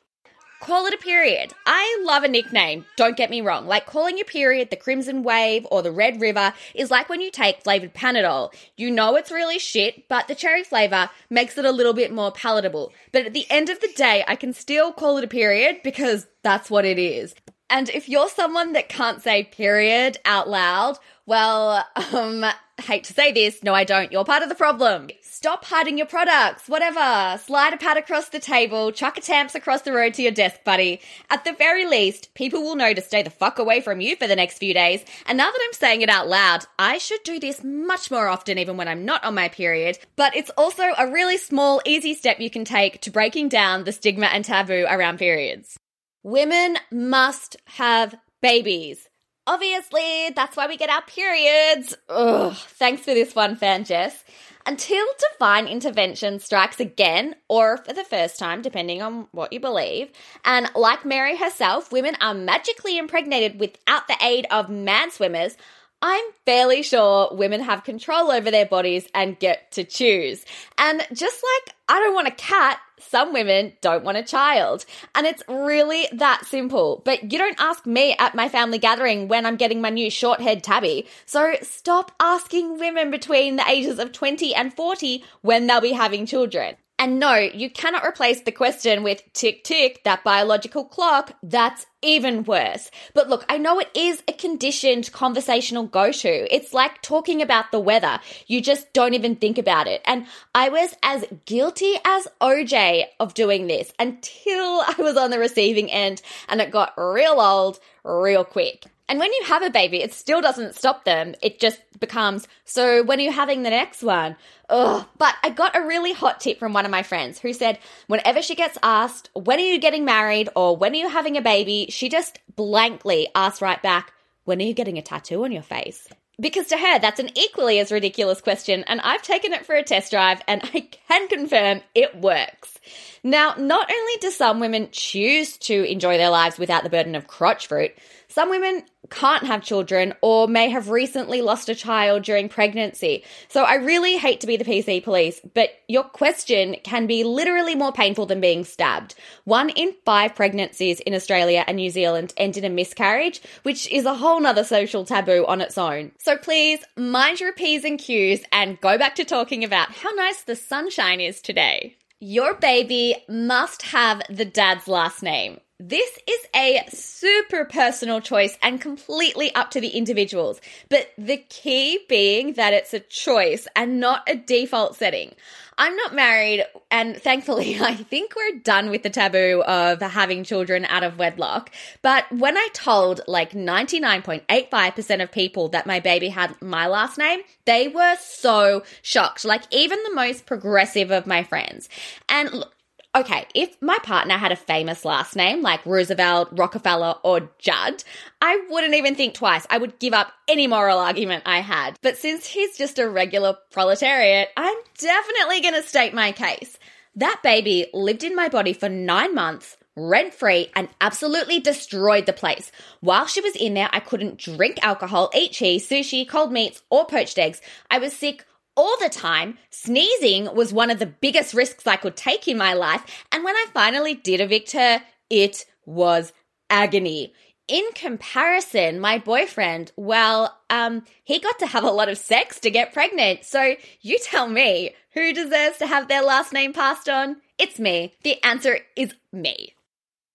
Call 0.60 0.88
it 0.88 0.94
a 0.94 0.98
period. 0.98 1.54
I 1.66 2.02
love 2.04 2.24
a 2.24 2.28
nickname, 2.28 2.86
don't 2.96 3.16
get 3.16 3.30
me 3.30 3.42
wrong. 3.42 3.68
Like 3.68 3.86
calling 3.86 4.18
your 4.18 4.26
period 4.26 4.70
the 4.70 4.76
Crimson 4.76 5.22
Wave 5.22 5.68
or 5.70 5.84
the 5.84 5.92
Red 5.92 6.20
River 6.20 6.54
is 6.74 6.90
like 6.90 7.10
when 7.10 7.22
you 7.22 7.30
take 7.30 7.64
flavored 7.64 7.94
Panadol. 7.94 8.54
You 8.76 8.90
know 8.90 9.16
it's 9.16 9.32
really 9.32 9.60
shit, 9.60 10.10
but 10.10 10.28
the 10.28 10.36
cherry 10.36 10.64
flavor 10.64 11.12
makes 11.30 11.58
it 11.58 11.66
a 11.66 11.72
little 11.72 11.94
bit 11.94 12.12
more 12.12 12.32
palatable. 12.32 12.92
But 13.12 13.28
at 13.28 13.34
the 13.34 13.46
end 13.50 13.70
of 13.70 13.80
the 13.80 13.92
day, 13.96 14.26
I 14.28 14.36
can 14.36 14.52
still 14.52 14.92
call 14.92 15.18
it 15.18 15.24
a 15.24 15.28
period 15.28 15.82
because 15.84 16.26
that's 16.42 16.72
what 16.72 16.86
it 16.86 16.98
is. 16.98 17.36
And 17.70 17.90
if 17.90 18.08
you're 18.08 18.30
someone 18.30 18.74
that 18.74 18.90
can't 18.90 19.22
say 19.22 19.44
period 19.44 20.18
out 20.26 20.50
loud, 20.50 20.98
well, 21.26 21.86
um, 22.14 22.46
hate 22.82 23.04
to 23.04 23.14
say 23.14 23.32
this, 23.32 23.62
no, 23.62 23.74
I 23.74 23.84
don't. 23.84 24.12
You're 24.12 24.24
part 24.24 24.44
of 24.44 24.50
the 24.50 24.56
problem. 24.56 25.10
Stop 25.22 25.66
hiding 25.66 25.98
your 25.98 26.08
products, 26.08 26.70
whatever. 26.70 27.38
Slide 27.38 27.74
a 27.74 27.78
pad 27.78 27.98
across 27.98 28.30
the 28.30 28.40
table, 28.40 28.92
chuck 28.92 29.18
a 29.18 29.22
tamps 29.22 29.54
across 29.54 29.82
the 29.82 29.92
road 29.92 30.14
to 30.16 30.22
your 30.22 30.32
desk, 30.32 30.64
buddy. 30.64 31.02
At 31.30 31.44
the 31.44 31.54
very 31.54 31.86
least, 31.86 32.34
people 32.34 32.64
will 32.64 32.76
know 32.76 32.94
to 32.94 33.02
stay 33.02 33.22
the 33.22 33.30
fuck 33.30 33.60
away 33.60 33.82
from 33.82 34.00
you 34.00 34.16
for 34.16 34.28
the 34.28 34.36
next 34.36 34.58
few 34.58 34.74
days. 34.74 35.04
And 35.26 35.38
now 35.38 35.52
that 35.52 35.60
I'm 35.64 35.74
saying 35.74 36.02
it 36.02 36.10
out 36.10 36.28
loud, 36.28 36.66
I 36.80 36.98
should 36.98 37.24
do 37.24 37.40
this 37.40 37.64
much 37.64 38.10
more 38.10 38.28
often, 38.28 38.58
even 38.58 38.78
when 38.78 38.88
I'm 38.88 39.06
not 39.06 39.24
on 39.24 39.36
my 39.36 39.50
period. 39.50 40.00
But 40.16 40.36
it's 40.36 40.52
also 40.58 40.84
a 40.98 41.12
really 41.12 41.38
small, 41.38 41.82
easy 41.86 42.14
step 42.14 42.40
you 42.40 42.50
can 42.50 42.66
take 42.66 43.02
to 43.02 43.12
breaking 43.12 43.50
down 43.50 43.84
the 43.84 43.92
stigma 43.92 44.28
and 44.28 44.46
taboo 44.46 44.86
around 44.90 45.20
periods. 45.20 45.78
Women 46.24 46.78
must 46.92 47.58
have 47.66 48.16
babies. 48.42 49.08
Obviously, 49.46 50.32
that's 50.36 50.58
why 50.58 50.68
we 50.68 50.76
get 50.76 50.90
our 50.90 51.02
periods. 51.04 51.96
Ugh, 52.10 52.54
thanks 52.54 53.04
for 53.04 53.14
this 53.14 53.34
one, 53.34 53.56
fan 53.56 53.86
Jess. 53.86 54.24
Until 54.66 55.06
divine 55.32 55.68
intervention 55.68 56.40
strikes 56.42 56.82
again, 56.82 57.36
or 57.48 57.78
for 57.78 57.94
the 57.94 58.04
first 58.04 58.38
time, 58.38 58.62
depending 58.62 59.02
on 59.02 59.30
what 59.32 59.54
you 59.54 59.62
believe, 59.62 60.10
and 60.44 60.70
like 60.76 61.06
Mary 61.06 61.38
herself, 61.38 61.94
women 61.94 62.18
are 62.20 62.34
magically 62.34 62.98
impregnated 62.98 63.62
without 63.62 64.10
the 64.10 64.18
aid 64.22 64.46
of 64.52 64.70
man 64.70 65.10
swimmers, 65.10 65.56
I'm 66.02 66.26
fairly 66.46 66.84
sure 66.84 67.30
women 67.32 67.62
have 67.62 67.86
control 67.86 68.30
over 68.30 68.52
their 68.52 68.66
bodies 68.66 69.08
and 69.16 69.40
get 69.40 69.72
to 69.72 69.86
choose. 69.86 70.46
And 70.78 71.02
just 71.14 71.42
like 71.42 71.76
I 71.88 72.00
don't 72.00 72.14
want 72.14 72.28
a 72.28 72.32
cat, 72.32 72.80
some 73.00 73.34
women 73.34 73.74
don't 73.82 74.04
want 74.04 74.18
a 74.18 74.24
child. 74.24 74.86
And 75.16 75.26
it's 75.26 75.44
really 75.48 76.08
that 76.14 76.46
simple. 76.46 77.02
But 77.06 77.32
you 77.32 77.38
don't 77.38 77.60
ask 77.60 77.86
me 77.86 78.16
at 78.18 78.36
my 78.36 78.50
family 78.50 78.78
gathering 78.78 79.28
when 79.28 79.46
I'm 79.46 79.56
getting 79.56 79.82
my 79.82 79.90
new 79.90 80.10
short 80.10 80.42
haired 80.42 80.64
tabby. 80.64 81.08
So 81.26 81.56
stop 81.62 82.12
asking 82.20 82.80
women 82.80 83.12
between 83.12 83.56
the 83.56 83.70
ages 83.70 84.00
of 84.00 84.12
20 84.12 84.56
and 84.56 84.74
40 84.74 85.24
when 85.42 85.68
they'll 85.68 85.82
be 85.82 85.94
having 85.94 86.26
children. 86.26 86.76
And 87.00 87.20
no, 87.20 87.36
you 87.36 87.70
cannot 87.70 88.04
replace 88.04 88.42
the 88.42 88.52
question 88.52 89.04
with 89.04 89.22
tick 89.34 89.64
tick, 89.64 90.04
that 90.04 90.24
biological 90.24 90.84
clock. 90.84 91.34
That's 91.44 91.86
even 92.02 92.44
worse. 92.44 92.90
But 93.14 93.30
look, 93.30 93.46
I 93.50 93.60
know 93.60 93.80
it 93.80 93.90
is 93.94 94.24
a 94.28 94.34
conditioned 94.34 95.12
conversational 95.12 95.86
go 95.86 96.12
to. 96.12 96.56
It's 96.56 96.74
like 96.74 97.02
talking 97.04 97.42
about 97.42 97.72
the 97.72 97.80
weather. 97.80 98.20
You 98.48 98.62
just 98.62 98.94
don't 98.94 99.14
even 99.14 99.36
think 99.36 99.60
about 99.60 99.88
it. 99.88 100.02
And 100.06 100.26
I 100.56 100.70
was 100.70 100.96
as 101.04 101.26
guilty 101.46 101.94
as 102.04 102.28
OJ 102.42 103.06
of 103.20 103.36
doing 103.36 103.68
this 103.68 103.94
until 104.00 104.82
I 104.88 104.96
was 104.98 105.18
on 105.18 105.30
the 105.30 105.40
receiving 105.40 105.92
end 105.92 106.24
and 106.50 106.62
it 106.62 106.72
got 106.72 106.94
real 106.98 107.40
old 107.40 107.80
real 108.04 108.44
quick. 108.44 108.86
And 109.10 109.20
when 109.20 109.32
you 109.32 109.44
have 109.46 109.62
a 109.64 109.70
baby, 109.70 110.02
it 110.02 110.14
still 110.14 110.42
doesn't 110.42 110.76
stop 110.76 111.06
them. 111.06 111.34
It 111.42 111.60
just 111.60 111.80
becomes, 112.00 112.48
so 112.66 113.04
when 113.04 113.20
are 113.20 113.24
you 113.24 113.32
having 113.32 113.64
the 113.64 113.70
next 113.70 114.04
one? 114.04 114.36
Ugh. 114.70 115.06
But 115.18 115.36
I 115.44 115.50
got 115.50 115.78
a 115.78 115.86
really 115.86 116.12
hot 116.12 116.42
tip 116.42 116.60
from 116.60 116.74
one 116.74 116.84
of 116.84 116.92
my 116.92 117.04
friends 117.04 117.40
who 117.40 117.54
said 117.54 117.80
whenever 118.08 118.42
she 118.42 118.56
gets 118.56 118.78
asked, 118.84 119.30
when 119.34 119.60
are 119.60 119.64
you 119.64 119.80
getting 119.80 120.04
married 120.04 120.50
or 120.56 120.76
when 120.76 120.94
are 120.94 120.98
you 120.98 121.10
having 121.10 121.38
a 121.38 121.42
baby, 121.42 121.88
she 121.90 122.10
just 122.10 122.40
blankly 122.56 123.30
asks 123.34 123.62
right 123.62 123.82
back, 123.82 124.12
when 124.44 124.60
are 124.60 124.66
you 124.66 124.74
getting 124.74 124.98
a 124.98 125.02
tattoo 125.02 125.44
on 125.44 125.52
your 125.52 125.64
face? 125.64 126.08
Because 126.40 126.68
to 126.68 126.78
her, 126.78 127.00
that's 127.00 127.20
an 127.20 127.36
equally 127.36 127.80
as 127.80 127.92
ridiculous 127.92 128.42
question, 128.42 128.84
and 128.84 129.02
I've 129.02 129.24
taken 129.24 129.54
it 129.54 129.66
for 129.66 129.74
a 129.74 129.82
test 129.82 130.12
drive 130.12 130.40
and 130.48 130.62
I 130.72 130.88
can 131.10 131.28
confirm 131.30 131.82
it 131.96 132.16
works. 132.16 132.78
Now, 133.24 133.56
not 133.58 133.92
only 133.92 134.14
do 134.22 134.30
some 134.30 134.60
women 134.60 134.90
choose 134.92 135.58
to 135.60 135.84
enjoy 135.84 136.18
their 136.18 136.30
lives 136.30 136.60
without 136.60 136.84
the 136.84 136.92
burden 136.92 137.16
of 137.16 137.26
crotch 137.26 137.66
fruit, 137.66 137.92
some 138.28 138.52
women 138.52 138.84
can't 139.10 139.46
have 139.46 139.64
children 139.64 140.14
or 140.22 140.48
may 140.48 140.70
have 140.70 140.90
recently 140.90 141.42
lost 141.42 141.70
a 141.70 141.76
child 141.76 142.24
during 142.24 142.50
pregnancy. 142.50 143.24
So 143.48 143.64
I 143.64 143.76
really 143.76 144.18
hate 144.18 144.42
to 144.42 144.48
be 144.48 144.58
the 144.58 144.66
PC 144.66 145.04
police, 145.04 145.40
but 145.54 145.70
your 145.88 146.04
question 146.04 146.76
can 146.84 147.08
be 147.08 147.24
literally 147.24 147.76
more 147.76 147.92
painful 147.92 148.26
than 148.26 148.42
being 148.42 148.64
stabbed. 148.64 149.16
One 149.44 149.70
in 149.70 149.96
five 150.06 150.36
pregnancies 150.36 151.00
in 151.02 151.14
Australia 151.14 151.64
and 151.68 151.78
New 151.78 151.90
Zealand 151.90 152.34
end 152.38 152.58
in 152.58 152.66
a 152.66 152.70
miscarriage, 152.70 153.42
which 153.64 153.88
is 153.90 154.06
a 154.06 154.16
whole 154.16 154.40
nother 154.40 154.64
social 154.64 155.06
taboo 155.06 155.46
on 155.48 155.62
its 155.62 155.78
own. 155.78 156.12
So 156.18 156.38
please 156.38 156.80
mind 156.96 157.40
your 157.40 157.54
P's 157.54 157.84
and 157.84 158.00
Q's 158.00 158.44
and 158.52 158.80
go 158.82 158.98
back 158.98 159.16
to 159.16 159.26
talking 159.26 159.64
about 159.64 159.92
how 159.92 160.12
nice 160.12 160.44
the 160.44 160.56
sunshine 160.56 161.20
is 161.20 161.42
today. 161.42 161.98
Your 162.20 162.56
baby 162.56 163.16
must 163.30 163.84
have 163.84 164.24
the 164.30 164.46
dad's 164.46 164.88
last 164.88 165.22
name. 165.22 165.60
This 165.80 166.10
is 166.26 166.40
a 166.56 166.84
super 166.90 167.64
personal 167.64 168.20
choice 168.20 168.58
and 168.64 168.82
completely 168.82 169.54
up 169.54 169.70
to 169.72 169.82
the 169.82 169.90
individuals, 169.90 170.60
but 170.90 171.12
the 171.20 171.38
key 171.38 172.00
being 172.10 172.54
that 172.54 172.74
it's 172.74 172.96
a 172.96 173.00
choice 173.00 173.68
and 173.76 174.00
not 174.00 174.28
a 174.28 174.36
default 174.36 174.96
setting. 174.96 175.36
I'm 175.78 175.96
not 175.96 176.16
married, 176.16 176.66
and 176.90 177.16
thankfully, 177.16 177.78
I 177.82 177.94
think 177.94 178.36
we're 178.36 178.58
done 178.58 178.90
with 178.90 179.04
the 179.04 179.12
taboo 179.12 179.62
of 179.68 180.02
having 180.02 180.44
children 180.44 180.84
out 180.86 181.04
of 181.04 181.20
wedlock. 181.20 181.72
But 182.02 182.26
when 182.32 182.58
I 182.58 182.68
told 182.74 183.22
like 183.28 183.52
99.85% 183.52 185.22
of 185.22 185.32
people 185.32 185.70
that 185.70 185.86
my 185.86 186.00
baby 186.00 186.30
had 186.30 186.60
my 186.60 186.88
last 186.88 187.20
name, 187.20 187.42
they 187.66 187.88
were 187.88 188.16
so 188.20 188.82
shocked. 189.04 189.46
Like, 189.46 189.62
even 189.70 190.02
the 190.02 190.16
most 190.16 190.48
progressive 190.48 191.12
of 191.12 191.28
my 191.28 191.44
friends. 191.44 191.88
And 192.28 192.52
look, 192.52 192.74
okay, 193.18 193.48
if 193.54 193.82
my 193.82 193.98
partner 194.04 194.36
had 194.36 194.52
a 194.52 194.56
famous 194.56 195.04
last 195.04 195.36
name 195.36 195.62
like 195.62 195.86
Roosevelt, 195.86 196.50
Rockefeller, 196.52 197.16
or 197.24 197.50
Judd, 197.58 198.04
I 198.42 198.64
wouldn't 198.70 198.94
even 198.94 199.16
think 199.16 199.34
twice. 199.34 199.66
I 199.70 199.78
would 199.78 200.00
give 200.00 200.14
up 200.14 200.32
any 200.48 200.68
moral 200.68 201.00
argument 201.00 201.44
I 201.46 201.60
had. 201.60 201.98
But 202.02 202.18
since 202.18 202.46
he's 202.46 202.78
just 202.78 203.00
a 203.00 203.10
regular 203.10 203.58
proletariat, 203.72 204.50
I'm 204.56 204.78
definitely 204.98 205.62
going 205.62 205.74
to 205.74 205.84
state 205.84 206.14
my 206.14 206.32
case. 206.32 206.78
That 207.16 207.42
baby 207.44 207.88
lived 207.94 208.24
in 208.24 208.36
my 208.36 208.48
body 208.48 208.74
for 208.74 208.90
nine 208.90 209.34
months, 209.34 209.78
rent 209.96 210.36
free, 210.36 210.70
and 210.76 210.88
absolutely 211.02 211.60
destroyed 211.60 212.28
the 212.28 212.34
place. 212.34 212.72
While 213.00 213.26
she 213.26 213.42
was 213.42 213.56
in 213.56 213.74
there, 213.74 213.90
I 213.92 214.00
couldn't 214.00 214.38
drink 214.38 214.78
alcohol, 214.84 215.32
eat 215.34 215.54
cheese, 215.54 215.90
sushi, 215.90 216.28
cold 216.28 216.52
meats, 216.52 216.84
or 216.92 217.06
poached 217.08 217.40
eggs. 217.40 217.62
I 217.90 217.98
was 217.98 218.14
sick 218.14 218.46
all 218.78 218.96
the 219.02 219.10
time. 219.10 219.58
Sneezing 219.72 220.56
was 220.56 220.72
one 220.72 220.90
of 220.90 221.00
the 221.00 221.06
biggest 221.06 221.54
risks 221.54 221.86
I 221.86 221.98
could 221.98 222.16
take 222.16 222.48
in 222.48 222.58
my 222.58 222.74
life. 222.74 223.26
And 223.32 223.44
when 223.44 223.56
I 223.56 223.66
finally 223.74 224.14
did 224.14 224.40
evict 224.40 224.72
her, 224.72 225.02
it 225.30 225.66
was 225.86 226.32
agony. 226.70 227.34
In 227.68 227.84
comparison, 227.96 229.02
my 229.02 229.18
boyfriend, 229.18 229.92
well, 229.98 230.58
um, 230.70 231.04
he 231.26 231.40
got 231.40 231.60
to 231.60 231.68
have 231.68 231.84
a 231.84 231.92
lot 231.92 232.08
of 232.08 232.18
sex 232.18 232.62
to 232.62 232.72
get 232.72 232.94
pregnant. 232.94 233.44
So 233.44 233.76
you 234.00 234.20
tell 234.20 234.48
me, 234.48 234.92
who 235.12 235.34
deserves 235.34 235.80
to 235.80 235.88
have 235.88 236.08
their 236.08 236.24
last 236.24 236.54
name 236.54 236.72
passed 236.72 237.10
on? 237.10 237.38
It's 237.58 237.80
me. 237.80 238.14
The 238.24 238.42
answer 238.42 238.80
is 238.96 239.16
me. 239.34 239.74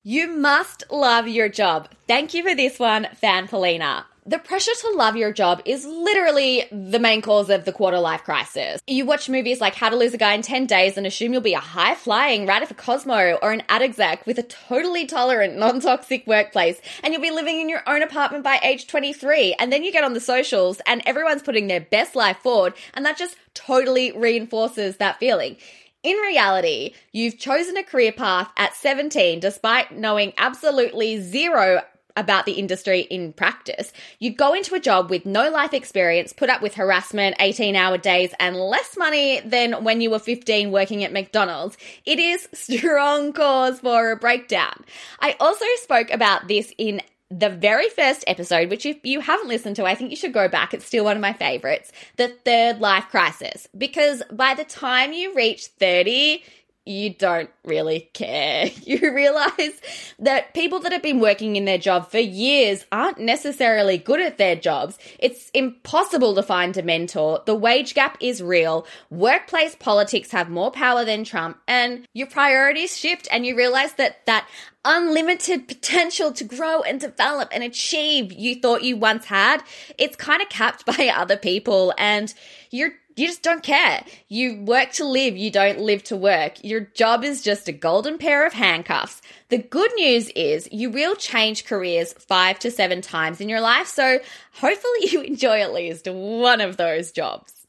You 0.02 0.26
must 0.36 0.82
love 0.90 1.28
your 1.28 1.48
job. 1.48 1.88
Thank 2.06 2.34
you 2.34 2.42
for 2.42 2.54
this 2.54 2.78
one, 2.78 3.06
Fan 3.14 3.48
Polina 3.48 4.06
the 4.24 4.38
pressure 4.38 4.70
to 4.82 4.90
love 4.90 5.16
your 5.16 5.32
job 5.32 5.62
is 5.64 5.84
literally 5.84 6.64
the 6.70 7.00
main 7.00 7.22
cause 7.22 7.50
of 7.50 7.64
the 7.64 7.72
quarter 7.72 7.98
life 7.98 8.22
crisis. 8.22 8.80
You 8.86 9.04
watch 9.04 9.28
movies 9.28 9.60
like 9.60 9.74
How 9.74 9.88
to 9.88 9.96
Lose 9.96 10.14
a 10.14 10.18
Guy 10.18 10.34
in 10.34 10.42
10 10.42 10.66
Days 10.66 10.96
and 10.96 11.06
assume 11.06 11.32
you'll 11.32 11.42
be 11.42 11.54
a 11.54 11.58
high 11.58 11.96
flying 11.96 12.46
writer 12.46 12.66
for 12.66 12.74
Cosmo 12.74 13.38
or 13.42 13.50
an 13.50 13.64
ad 13.68 13.82
exec 13.82 14.24
with 14.24 14.38
a 14.38 14.44
totally 14.44 15.06
tolerant, 15.06 15.56
non 15.56 15.80
toxic 15.80 16.24
workplace, 16.26 16.80
and 17.02 17.12
you'll 17.12 17.22
be 17.22 17.32
living 17.32 17.60
in 17.60 17.68
your 17.68 17.82
own 17.88 18.02
apartment 18.02 18.44
by 18.44 18.60
age 18.62 18.86
23. 18.86 19.56
And 19.58 19.72
then 19.72 19.82
you 19.82 19.90
get 19.90 20.04
on 20.04 20.14
the 20.14 20.20
socials 20.20 20.80
and 20.86 21.02
everyone's 21.04 21.42
putting 21.42 21.66
their 21.66 21.80
best 21.80 22.14
life 22.14 22.38
forward, 22.38 22.74
and 22.94 23.04
that 23.04 23.18
just 23.18 23.36
totally 23.54 24.12
reinforces 24.12 24.98
that 24.98 25.18
feeling. 25.18 25.56
In 26.04 26.16
reality, 26.16 26.94
you've 27.12 27.38
chosen 27.38 27.76
a 27.76 27.84
career 27.84 28.10
path 28.10 28.50
at 28.56 28.74
17 28.74 29.38
despite 29.38 29.92
knowing 29.92 30.32
absolutely 30.36 31.20
zero 31.20 31.82
about 32.16 32.46
the 32.46 32.52
industry 32.52 33.00
in 33.00 33.32
practice. 33.32 33.92
You 34.18 34.34
go 34.34 34.54
into 34.54 34.74
a 34.74 34.80
job 34.80 35.10
with 35.10 35.26
no 35.26 35.50
life 35.50 35.74
experience, 35.74 36.32
put 36.32 36.50
up 36.50 36.62
with 36.62 36.74
harassment, 36.74 37.36
18 37.40 37.76
hour 37.76 37.98
days, 37.98 38.34
and 38.38 38.56
less 38.56 38.96
money 38.96 39.40
than 39.40 39.84
when 39.84 40.00
you 40.00 40.10
were 40.10 40.18
15 40.18 40.70
working 40.70 41.04
at 41.04 41.12
McDonald's. 41.12 41.76
It 42.04 42.18
is 42.18 42.48
strong 42.54 43.32
cause 43.32 43.80
for 43.80 44.10
a 44.10 44.16
breakdown. 44.16 44.84
I 45.20 45.36
also 45.40 45.66
spoke 45.76 46.10
about 46.10 46.48
this 46.48 46.72
in 46.78 47.00
the 47.38 47.48
very 47.48 47.88
first 47.88 48.24
episode, 48.26 48.68
which 48.68 48.84
if 48.84 48.98
you 49.04 49.20
haven't 49.20 49.48
listened 49.48 49.76
to, 49.76 49.86
I 49.86 49.94
think 49.94 50.10
you 50.10 50.16
should 50.16 50.34
go 50.34 50.48
back. 50.48 50.74
It's 50.74 50.84
still 50.84 51.04
one 51.04 51.16
of 51.16 51.22
my 51.22 51.32
favorites, 51.32 51.90
the 52.16 52.28
third 52.44 52.80
life 52.80 53.08
crisis. 53.10 53.68
Because 53.76 54.22
by 54.30 54.54
the 54.54 54.64
time 54.64 55.12
you 55.12 55.34
reach 55.34 55.66
30, 55.66 56.42
you 56.84 57.14
don't 57.14 57.50
really 57.64 58.10
care. 58.12 58.70
You 58.82 59.14
realize 59.14 59.80
that 60.18 60.54
people 60.54 60.80
that 60.80 60.92
have 60.92 61.02
been 61.02 61.20
working 61.20 61.56
in 61.56 61.64
their 61.64 61.78
job 61.78 62.10
for 62.10 62.18
years 62.18 62.84
aren't 62.90 63.18
necessarily 63.18 63.96
good 63.96 64.20
at 64.20 64.36
their 64.36 64.56
jobs. 64.56 64.98
It's 65.18 65.50
impossible 65.54 66.34
to 66.34 66.42
find 66.42 66.76
a 66.76 66.82
mentor. 66.82 67.42
The 67.46 67.54
wage 67.54 67.94
gap 67.94 68.18
is 68.20 68.42
real. 68.42 68.86
Workplace 69.08 69.76
politics 69.76 70.32
have 70.32 70.50
more 70.50 70.70
power 70.70 71.04
than 71.04 71.24
Trump 71.24 71.58
and 71.66 72.06
your 72.12 72.26
priorities 72.26 72.98
shift 72.98 73.28
and 73.30 73.46
you 73.46 73.56
realize 73.56 73.94
that 73.94 74.26
that 74.26 74.48
unlimited 74.84 75.68
potential 75.68 76.32
to 76.32 76.44
grow 76.44 76.82
and 76.82 77.00
develop 77.00 77.48
and 77.52 77.62
achieve 77.62 78.32
you 78.32 78.56
thought 78.56 78.82
you 78.82 78.96
once 78.96 79.26
had, 79.26 79.62
it's 79.96 80.16
kind 80.16 80.42
of 80.42 80.48
capped 80.48 80.84
by 80.98 81.12
other 81.14 81.36
people 81.36 81.94
and 81.96 82.34
you're 82.70 82.92
you 83.16 83.26
just 83.26 83.42
don't 83.42 83.62
care. 83.62 84.04
You 84.28 84.62
work 84.62 84.92
to 84.92 85.04
live, 85.04 85.36
you 85.36 85.50
don't 85.50 85.80
live 85.80 86.02
to 86.04 86.16
work. 86.16 86.62
Your 86.64 86.80
job 86.80 87.24
is 87.24 87.42
just 87.42 87.68
a 87.68 87.72
golden 87.72 88.18
pair 88.18 88.46
of 88.46 88.52
handcuffs. 88.52 89.20
The 89.48 89.58
good 89.58 89.90
news 89.96 90.28
is 90.30 90.68
you 90.72 90.90
will 90.90 91.14
change 91.14 91.64
careers 91.64 92.12
five 92.14 92.58
to 92.60 92.70
seven 92.70 93.00
times 93.02 93.40
in 93.40 93.48
your 93.48 93.60
life, 93.60 93.86
so 93.86 94.18
hopefully 94.54 95.00
you 95.10 95.20
enjoy 95.20 95.60
at 95.60 95.72
least 95.72 96.08
one 96.08 96.60
of 96.60 96.76
those 96.76 97.12
jobs. 97.12 97.62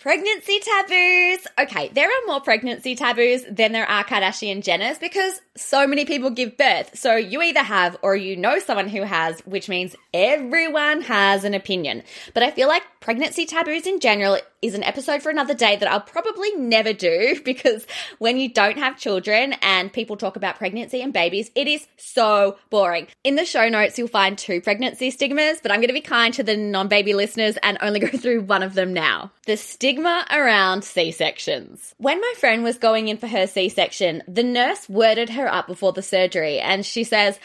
Pregnancy 0.00 0.58
taboos. 0.60 1.46
Okay, 1.58 1.90
there 1.92 2.08
are 2.08 2.26
more 2.26 2.40
pregnancy 2.40 2.96
taboos 2.96 3.44
than 3.50 3.72
there 3.72 3.86
are 3.86 4.02
Kardashian 4.02 4.62
Jenners 4.62 4.98
because 4.98 5.42
so 5.60 5.86
many 5.86 6.04
people 6.04 6.30
give 6.30 6.56
birth. 6.56 6.98
So 6.98 7.16
you 7.16 7.42
either 7.42 7.62
have 7.62 7.96
or 8.02 8.16
you 8.16 8.36
know 8.36 8.58
someone 8.58 8.88
who 8.88 9.02
has, 9.02 9.40
which 9.40 9.68
means 9.68 9.94
everyone 10.12 11.02
has 11.02 11.44
an 11.44 11.54
opinion. 11.54 12.02
But 12.34 12.42
I 12.42 12.50
feel 12.50 12.68
like 12.68 12.82
pregnancy 13.00 13.46
taboos 13.46 13.86
in 13.86 14.00
general 14.00 14.38
is 14.62 14.74
an 14.74 14.82
episode 14.84 15.22
for 15.22 15.30
another 15.30 15.54
day 15.54 15.76
that 15.76 15.90
I'll 15.90 16.00
probably 16.00 16.54
never 16.56 16.92
do 16.92 17.40
because 17.44 17.86
when 18.18 18.36
you 18.36 18.52
don't 18.52 18.78
have 18.78 18.98
children 18.98 19.54
and 19.62 19.92
people 19.92 20.16
talk 20.16 20.36
about 20.36 20.56
pregnancy 20.56 21.00
and 21.00 21.12
babies, 21.12 21.50
it 21.54 21.66
is 21.66 21.86
so 21.96 22.58
boring. 22.68 23.06
In 23.24 23.36
the 23.36 23.44
show 23.44 23.68
notes, 23.68 23.98
you'll 23.98 24.08
find 24.08 24.36
two 24.36 24.60
pregnancy 24.60 25.10
stigmas, 25.10 25.60
but 25.62 25.70
I'm 25.70 25.78
going 25.78 25.88
to 25.88 25.94
be 25.94 26.00
kind 26.00 26.32
to 26.34 26.42
the 26.42 26.56
non 26.56 26.88
baby 26.88 27.14
listeners 27.14 27.56
and 27.62 27.78
only 27.80 28.00
go 28.00 28.08
through 28.18 28.42
one 28.42 28.62
of 28.62 28.74
them 28.74 28.92
now. 28.92 29.32
The 29.46 29.56
stigma 29.56 30.26
around 30.30 30.84
C 30.84 31.10
sections. 31.10 31.94
When 31.98 32.20
my 32.20 32.34
friend 32.38 32.62
was 32.62 32.78
going 32.78 33.08
in 33.08 33.16
for 33.16 33.26
her 33.26 33.46
C 33.46 33.68
section, 33.68 34.22
the 34.28 34.42
nurse 34.42 34.88
worded 34.88 35.30
her 35.30 35.49
up 35.50 35.66
before 35.66 35.92
the 35.92 36.02
surgery 36.02 36.58
and 36.58 36.84
she 36.84 37.04
says, 37.04 37.38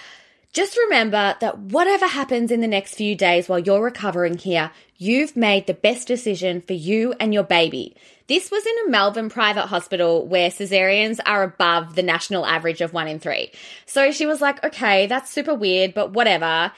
just 0.53 0.77
remember 0.77 1.35
that 1.41 1.59
whatever 1.59 2.07
happens 2.07 2.49
in 2.49 2.61
the 2.61 2.67
next 2.67 2.95
few 2.95 3.13
days 3.13 3.49
while 3.49 3.59
you're 3.59 3.83
recovering 3.83 4.37
here, 4.37 4.71
you've 4.95 5.35
made 5.35 5.67
the 5.67 5.73
best 5.73 6.07
decision 6.07 6.61
for 6.61 6.71
you 6.71 7.13
and 7.19 7.33
your 7.33 7.43
baby. 7.43 7.97
This 8.27 8.49
was 8.49 8.65
in 8.65 8.87
a 8.87 8.89
Melbourne 8.89 9.29
private 9.29 9.67
hospital 9.67 10.25
where 10.25 10.49
cesareans 10.49 11.19
are 11.25 11.43
above 11.43 11.95
the 11.95 12.03
national 12.03 12.45
average 12.45 12.79
of 12.79 12.93
one 12.93 13.09
in 13.09 13.19
three. 13.19 13.51
So 13.85 14.11
she 14.11 14.25
was 14.25 14.39
like, 14.39 14.63
okay, 14.63 15.07
that's 15.07 15.29
super 15.29 15.53
weird, 15.53 15.93
but 15.93 16.13
whatever. 16.13 16.71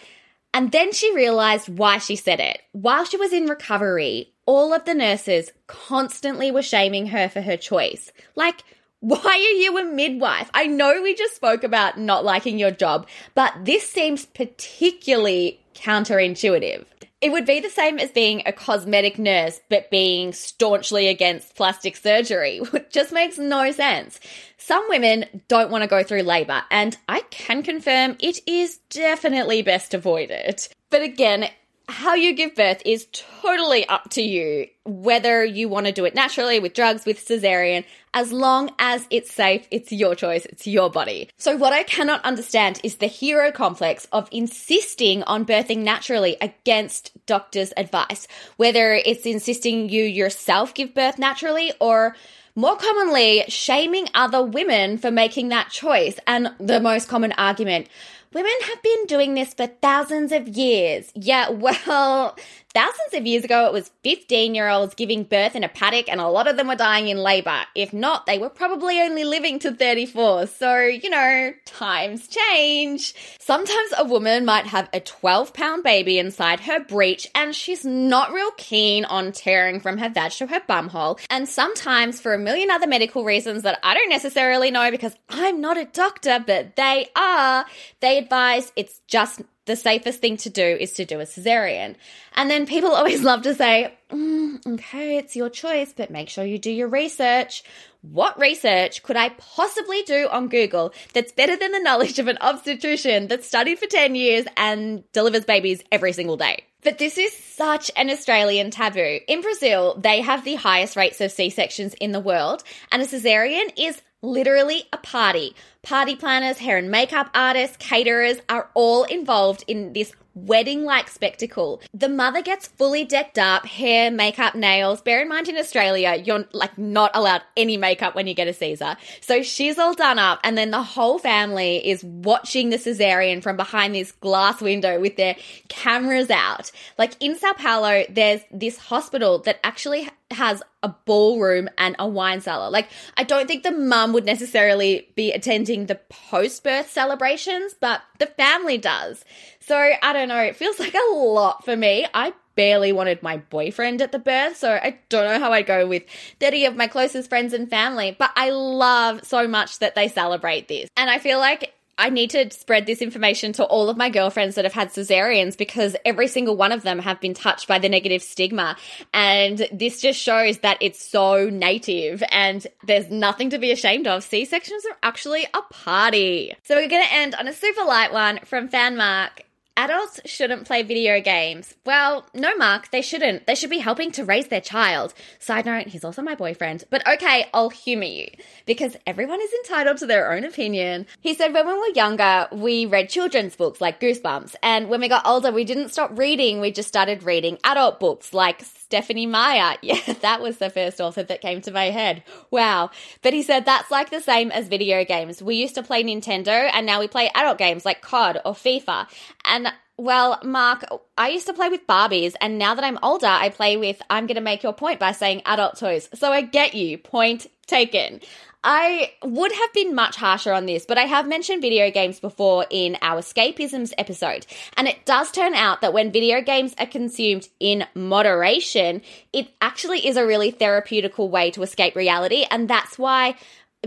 And 0.53 0.71
then 0.71 0.91
she 0.91 1.13
realized 1.13 1.69
why 1.69 1.99
she 1.99 2.15
said 2.15 2.39
it. 2.39 2.59
While 2.71 3.05
she 3.05 3.17
was 3.17 3.31
in 3.31 3.45
recovery, 3.45 4.33
all 4.47 4.73
of 4.73 4.85
the 4.85 4.95
nurses 4.95 5.51
constantly 5.67 6.49
were 6.49 6.63
shaming 6.63 7.07
her 7.07 7.29
for 7.29 7.41
her 7.41 7.57
choice. 7.57 8.11
Like, 8.35 8.63
why 8.99 9.19
are 9.19 9.59
you 9.59 9.77
a 9.77 9.85
midwife? 9.85 10.49
I 10.53 10.65
know 10.65 11.01
we 11.01 11.13
just 11.13 11.35
spoke 11.35 11.63
about 11.63 11.99
not 11.99 12.25
liking 12.25 12.57
your 12.57 12.71
job, 12.71 13.07
but 13.35 13.53
this 13.63 13.89
seems 13.89 14.25
particularly 14.25 15.59
counterintuitive. 15.75 16.85
It 17.19 17.31
would 17.31 17.45
be 17.45 17.59
the 17.59 17.69
same 17.69 17.97
as 17.97 18.11
being 18.11 18.43
a 18.45 18.53
cosmetic 18.53 19.17
nurse, 19.17 19.59
but 19.69 19.89
being 19.89 20.33
staunchly 20.33 21.07
against 21.07 21.55
plastic 21.55 21.95
surgery, 21.97 22.59
which 22.71 22.91
just 22.91 23.11
makes 23.11 23.37
no 23.37 23.71
sense. 23.71 24.19
Some 24.57 24.87
women 24.89 25.25
don't 25.47 25.71
want 25.71 25.83
to 25.83 25.87
go 25.87 26.03
through 26.03 26.23
labor, 26.23 26.63
and 26.69 26.95
I 27.07 27.21
can 27.31 27.63
confirm 27.63 28.17
it 28.19 28.39
is 28.47 28.77
definitely 28.89 29.61
best 29.61 29.93
avoided. 29.93 30.67
But 30.89 31.01
again, 31.01 31.49
how 31.89 32.15
you 32.15 32.33
give 32.33 32.55
birth 32.55 32.81
is 32.85 33.07
totally 33.13 33.87
up 33.87 34.09
to 34.11 34.21
you, 34.21 34.67
whether 34.83 35.43
you 35.43 35.69
want 35.69 35.85
to 35.85 35.91
do 35.91 36.05
it 36.05 36.15
naturally 36.15 36.59
with 36.59 36.73
drugs, 36.73 37.05
with 37.05 37.25
cesarean, 37.25 37.85
as 38.13 38.31
long 38.31 38.71
as 38.77 39.07
it's 39.09 39.33
safe, 39.33 39.67
it's 39.71 39.91
your 39.91 40.15
choice, 40.15 40.45
it's 40.45 40.67
your 40.67 40.89
body. 40.89 41.29
So, 41.37 41.55
what 41.55 41.73
I 41.73 41.83
cannot 41.83 42.23
understand 42.25 42.81
is 42.83 42.95
the 42.95 43.07
hero 43.07 43.51
complex 43.51 44.07
of 44.11 44.27
insisting 44.31 45.23
on 45.23 45.45
birthing 45.45 45.79
naturally 45.79 46.35
against 46.41 47.11
doctors' 47.25 47.73
advice, 47.77 48.27
whether 48.57 48.93
it's 48.93 49.25
insisting 49.25 49.89
you 49.89 50.03
yourself 50.03 50.73
give 50.73 50.93
birth 50.93 51.17
naturally 51.17 51.71
or 51.79 52.15
more 52.57 52.75
commonly 52.75 53.43
shaming 53.47 54.07
other 54.15 54.43
women 54.43 54.97
for 54.97 55.11
making 55.11 55.49
that 55.49 55.69
choice. 55.69 56.19
And 56.25 56.49
the 56.59 56.79
most 56.79 57.07
common 57.07 57.31
argument, 57.33 57.87
Women 58.33 58.51
have 58.65 58.81
been 58.81 59.05
doing 59.05 59.33
this 59.33 59.53
for 59.53 59.67
thousands 59.67 60.31
of 60.31 60.47
years. 60.47 61.11
Yeah, 61.15 61.49
well, 61.87 62.37
thousands 62.73 63.13
of 63.13 63.25
years 63.25 63.43
ago, 63.43 63.65
it 63.65 63.73
was 63.73 63.91
15 64.03 64.55
year 64.55 64.69
olds 64.69 64.95
giving 64.95 65.23
birth 65.23 65.55
in 65.55 65.63
a 65.63 65.69
paddock, 65.69 66.09
and 66.09 66.21
a 66.21 66.27
lot 66.27 66.47
of 66.47 66.57
them 66.57 66.67
were 66.67 66.75
dying 66.75 67.07
in 67.07 67.17
labor. 67.17 67.61
If 67.75 67.93
not, 67.93 68.25
they 68.25 68.37
were 68.37 68.49
probably 68.49 68.99
only 69.01 69.23
living 69.23 69.59
to 69.59 69.73
34. 69.73 70.47
So, 70.47 70.79
you 70.81 71.09
know, 71.09 71.53
times 71.65 72.27
change. 72.27 73.13
Sometimes 73.39 73.93
a 73.97 74.05
woman 74.05 74.45
might 74.45 74.65
have 74.67 74.89
a 74.93 74.99
12 74.99 75.53
pound 75.53 75.83
baby 75.83 76.19
inside 76.19 76.61
her 76.61 76.83
breech, 76.83 77.27
and 77.33 77.55
she's 77.55 77.85
not 77.85 78.31
real 78.31 78.51
keen 78.57 79.05
on 79.05 79.31
tearing 79.31 79.79
from 79.79 79.97
her 79.97 80.09
vag 80.09 80.31
to 80.31 80.47
her 80.47 80.61
bumhole. 80.61 81.19
And 81.29 81.47
sometimes, 81.47 82.19
for 82.19 82.33
a 82.33 82.39
million 82.39 82.69
other 82.69 82.87
medical 82.87 83.23
reasons 83.23 83.63
that 83.63 83.79
I 83.83 83.93
don't 83.93 84.09
necessarily 84.09 84.71
know 84.71 84.91
because 84.91 85.15
I'm 85.29 85.61
not 85.61 85.77
a 85.77 85.85
doctor, 85.85 86.43
but 86.45 86.75
they 86.75 87.07
are, 87.15 87.65
they 88.01 88.17
advise 88.17 88.71
it's 88.75 89.01
just 89.07 89.41
the 89.67 89.75
safest 89.75 90.19
thing 90.19 90.37
to 90.37 90.49
do 90.49 90.63
is 90.63 90.93
to 90.93 91.05
do 91.05 91.19
a 91.19 91.23
cesarean. 91.23 91.95
And 92.35 92.49
then 92.49 92.65
people 92.65 92.91
always 92.95 93.21
love 93.21 93.43
to 93.43 93.53
say, 93.53 93.93
mm, 94.09 94.65
okay, 94.65 95.17
it's 95.17 95.35
your 95.35 95.49
choice, 95.49 95.93
but 95.95 96.09
make 96.09 96.29
sure 96.29 96.43
you 96.43 96.57
do 96.57 96.71
your 96.71 96.87
research. 96.87 97.63
What 98.01 98.39
research 98.39 99.03
could 99.03 99.17
I 99.17 99.29
possibly 99.29 100.01
do 100.03 100.27
on 100.31 100.47
Google 100.47 100.93
that's 101.13 101.31
better 101.31 101.55
than 101.55 101.71
the 101.71 101.79
knowledge 101.79 102.19
of 102.19 102.27
an 102.27 102.37
obstetrician 102.41 103.27
that's 103.27 103.47
studied 103.47 103.79
for 103.79 103.87
10 103.87 104.15
years 104.15 104.45
and 104.55 105.03
delivers 105.11 105.45
babies 105.45 105.83
every 105.91 106.13
single 106.13 106.37
day? 106.37 106.63
But 106.83 106.99
this 106.99 107.17
is 107.17 107.33
such 107.33 107.91
an 107.97 108.09
Australian 108.09 108.71
taboo. 108.71 109.19
In 109.27 109.41
Brazil, 109.41 109.99
they 109.99 110.21
have 110.21 110.45
the 110.45 110.55
highest 110.55 110.95
rates 110.95 111.19
of 111.19 111.31
C 111.31 111.49
sections 111.49 111.93
in 111.95 112.13
the 112.13 112.19
world, 112.19 112.63
and 112.91 113.01
a 113.01 113.05
cesarean 113.05 113.73
is 113.77 114.01
literally 114.21 114.83
a 114.91 114.97
party. 114.97 115.55
Party 115.83 116.15
planners, 116.15 116.59
hair 116.59 116.77
and 116.77 116.89
makeup 116.91 117.29
artists, 117.33 117.77
caterers 117.77 118.39
are 118.49 118.69
all 118.73 119.03
involved 119.05 119.63
in 119.67 119.93
this 119.93 120.13
wedding 120.45 120.83
like 120.83 121.09
spectacle. 121.09 121.81
The 121.93 122.09
mother 122.09 122.41
gets 122.41 122.67
fully 122.67 123.05
decked 123.05 123.39
up, 123.39 123.65
hair, 123.65 124.11
makeup, 124.11 124.55
nails. 124.55 125.01
Bear 125.01 125.21
in 125.21 125.29
mind 125.29 125.49
in 125.49 125.57
Australia, 125.57 126.21
you're 126.23 126.45
like 126.51 126.77
not 126.77 127.11
allowed 127.13 127.41
any 127.55 127.77
makeup 127.77 128.15
when 128.15 128.27
you 128.27 128.33
get 128.33 128.47
a 128.47 128.53
Caesar. 128.53 128.97
So 129.21 129.41
she's 129.41 129.77
all 129.77 129.93
done 129.93 130.19
up, 130.19 130.39
and 130.43 130.57
then 130.57 130.71
the 130.71 130.83
whole 130.83 131.19
family 131.19 131.77
is 131.87 132.03
watching 132.03 132.69
the 132.69 132.77
cesarean 132.77 133.41
from 133.41 133.57
behind 133.57 133.95
this 133.95 134.11
glass 134.11 134.61
window 134.61 134.99
with 134.99 135.15
their 135.15 135.35
cameras 135.69 136.29
out. 136.29 136.71
Like 136.97 137.13
in 137.19 137.37
Sao 137.37 137.53
Paulo, 137.53 138.03
there's 138.09 138.41
this 138.51 138.77
hospital 138.77 139.39
that 139.39 139.59
actually 139.63 140.09
has 140.31 140.61
a 140.83 140.93
ballroom 141.05 141.69
and 141.77 141.95
a 141.99 142.07
wine 142.07 142.41
cellar. 142.41 142.69
Like, 142.69 142.89
I 143.15 143.23
don't 143.23 143.47
think 143.47 143.63
the 143.63 143.71
mum 143.71 144.13
would 144.13 144.25
necessarily 144.25 145.07
be 145.15 145.31
attending 145.31 145.85
the 145.85 145.99
post 146.09 146.63
birth 146.63 146.91
celebrations, 146.91 147.73
but 147.79 148.01
the 148.19 148.27
family 148.27 148.77
does. 148.77 149.23
So 149.67 149.75
I 149.75 150.13
don't 150.13 150.29
know. 150.29 150.39
It 150.39 150.55
feels 150.55 150.79
like 150.79 150.95
a 150.95 151.13
lot 151.13 151.65
for 151.65 151.75
me. 151.75 152.07
I 152.13 152.31
barely 152.55 152.93
wanted 152.93 153.21
my 153.21 153.37
boyfriend 153.37 154.01
at 154.01 154.13
the 154.13 154.19
birth, 154.19 154.55
so 154.55 154.71
I 154.71 154.97
don't 155.09 155.25
know 155.25 155.39
how 155.39 155.51
I'd 155.51 155.65
go 155.65 155.85
with 155.85 156.03
30 156.39 156.65
of 156.65 156.77
my 156.77 156.87
closest 156.87 157.27
friends 157.27 157.53
and 157.53 157.69
family, 157.69 158.15
but 158.17 158.31
I 158.37 158.51
love 158.51 159.25
so 159.25 159.45
much 159.45 159.79
that 159.79 159.93
they 159.93 160.07
celebrate 160.07 160.69
this. 160.69 160.89
And 160.95 161.09
I 161.09 161.19
feel 161.19 161.39
like 161.39 161.73
I 161.97 162.09
need 162.09 162.29
to 162.29 162.49
spread 162.51 162.85
this 162.85 163.01
information 163.01 163.51
to 163.53 163.65
all 163.65 163.89
of 163.89 163.97
my 163.97 164.09
girlfriends 164.09 164.55
that 164.55 164.63
have 164.63 164.73
had 164.73 164.89
cesareans 164.89 165.57
because 165.57 165.95
every 166.05 166.27
single 166.27 166.55
one 166.55 166.71
of 166.71 166.83
them 166.83 166.99
have 166.99 167.19
been 167.19 167.33
touched 167.33 167.67
by 167.67 167.79
the 167.79 167.89
negative 167.89 168.21
stigma. 168.21 168.77
And 169.13 169.67
this 169.73 169.99
just 169.99 170.19
shows 170.19 170.59
that 170.59 170.77
it's 170.79 171.03
so 171.03 171.49
native 171.49 172.23
and 172.31 172.65
there's 172.85 173.09
nothing 173.09 173.49
to 173.49 173.57
be 173.57 173.71
ashamed 173.71 174.07
of. 174.07 174.23
C 174.23 174.45
sections 174.45 174.85
are 174.85 174.97
actually 175.03 175.45
a 175.53 175.61
party. 175.73 176.53
So 176.63 176.75
we're 176.75 176.87
going 176.87 177.05
to 177.05 177.13
end 177.13 177.35
on 177.35 177.47
a 177.47 177.53
super 177.53 177.83
light 177.83 178.13
one 178.13 178.39
from 178.45 178.69
Fan 178.69 178.95
Mark 178.95 179.43
adults 179.77 180.19
shouldn't 180.25 180.65
play 180.65 180.83
video 180.83 181.21
games. 181.21 181.75
Well, 181.85 182.25
no, 182.33 182.55
Mark, 182.57 182.91
they 182.91 183.01
shouldn't. 183.01 183.45
They 183.45 183.55
should 183.55 183.69
be 183.69 183.77
helping 183.77 184.11
to 184.13 184.25
raise 184.25 184.47
their 184.47 184.59
child. 184.59 185.13
Side 185.39 185.65
note, 185.65 185.87
he's 185.87 186.03
also 186.03 186.21
my 186.21 186.35
boyfriend. 186.35 186.83
But 186.89 187.07
okay, 187.07 187.45
I'll 187.53 187.69
humor 187.69 188.03
you 188.03 188.27
because 188.65 188.97
everyone 189.05 189.39
is 189.39 189.53
entitled 189.53 189.97
to 189.97 190.07
their 190.07 190.33
own 190.33 190.43
opinion. 190.43 191.05
He 191.21 191.35
said 191.35 191.53
when 191.53 191.67
we 191.67 191.73
were 191.73 191.95
younger, 191.95 192.47
we 192.51 192.85
read 192.85 193.09
children's 193.09 193.55
books 193.55 193.79
like 193.79 194.01
Goosebumps. 194.01 194.55
And 194.63 194.89
when 194.89 194.99
we 194.99 195.07
got 195.07 195.25
older, 195.25 195.51
we 195.51 195.63
didn't 195.63 195.89
stop 195.89 196.17
reading. 196.17 196.59
We 196.59 196.71
just 196.71 196.89
started 196.89 197.23
reading 197.23 197.59
adult 197.63 197.99
books 197.99 198.33
like 198.33 198.63
Stephenie 198.63 199.27
Meyer. 199.27 199.75
Yeah, 199.87 200.01
that 200.21 200.41
was 200.41 200.57
the 200.57 200.69
first 200.69 200.99
author 200.99 201.23
that 201.23 201.39
came 201.39 201.61
to 201.61 201.71
my 201.71 201.85
head. 201.85 202.23
Wow. 202.51 202.89
But 203.21 203.33
he 203.33 203.41
said 203.41 203.63
that's 203.63 203.89
like 203.89 204.09
the 204.09 204.19
same 204.19 204.51
as 204.51 204.67
video 204.67 205.05
games. 205.05 205.41
We 205.41 205.55
used 205.55 205.75
to 205.75 205.83
play 205.83 206.03
Nintendo 206.03 206.69
and 206.73 206.85
now 206.85 206.99
we 206.99 207.07
play 207.07 207.29
adult 207.33 207.57
games 207.57 207.85
like 207.85 208.01
COD 208.01 208.41
or 208.43 208.53
FIFA. 208.53 209.07
And 209.45 209.66
well, 209.97 210.39
Mark, 210.43 210.85
I 211.17 211.29
used 211.29 211.47
to 211.47 211.53
play 211.53 211.69
with 211.69 211.87
Barbies, 211.87 212.35
and 212.39 212.59
now 212.59 212.75
that 212.75 212.83
I'm 212.83 212.99
older, 213.01 213.27
I 213.27 213.49
play 213.49 213.77
with 213.77 214.01
I'm 214.09 214.27
going 214.27 214.35
to 214.35 214.41
make 214.41 214.61
your 214.61 214.73
point 214.73 214.99
by 214.99 215.11
saying 215.11 215.41
adult 215.45 215.77
toys. 215.77 216.07
So 216.13 216.31
I 216.31 216.41
get 216.41 216.75
you. 216.75 216.97
Point 216.97 217.47
taken. 217.65 218.21
I 218.63 219.11
would 219.23 219.51
have 219.51 219.73
been 219.73 219.95
much 219.95 220.15
harsher 220.15 220.51
on 220.51 220.65
this, 220.65 220.85
but 220.85 220.97
I 220.97 221.03
have 221.03 221.27
mentioned 221.27 221.61
video 221.61 221.89
games 221.89 222.19
before 222.19 222.65
in 222.69 222.97
our 223.01 223.21
escapisms 223.21 223.93
episode. 223.97 224.45
And 224.75 224.87
it 224.87 225.05
does 225.05 225.31
turn 225.31 225.53
out 225.53 225.81
that 225.81 225.93
when 225.93 226.11
video 226.11 226.41
games 226.41 226.75
are 226.77 226.87
consumed 226.87 227.47
in 227.59 227.85
moderation, 227.95 229.03
it 229.31 229.49
actually 229.61 230.05
is 230.05 230.17
a 230.17 230.25
really 230.25 230.51
therapeutical 230.51 231.29
way 231.29 231.51
to 231.51 231.61
escape 231.61 231.95
reality. 231.95 232.45
And 232.49 232.69
that's 232.69 232.97
why 232.99 233.35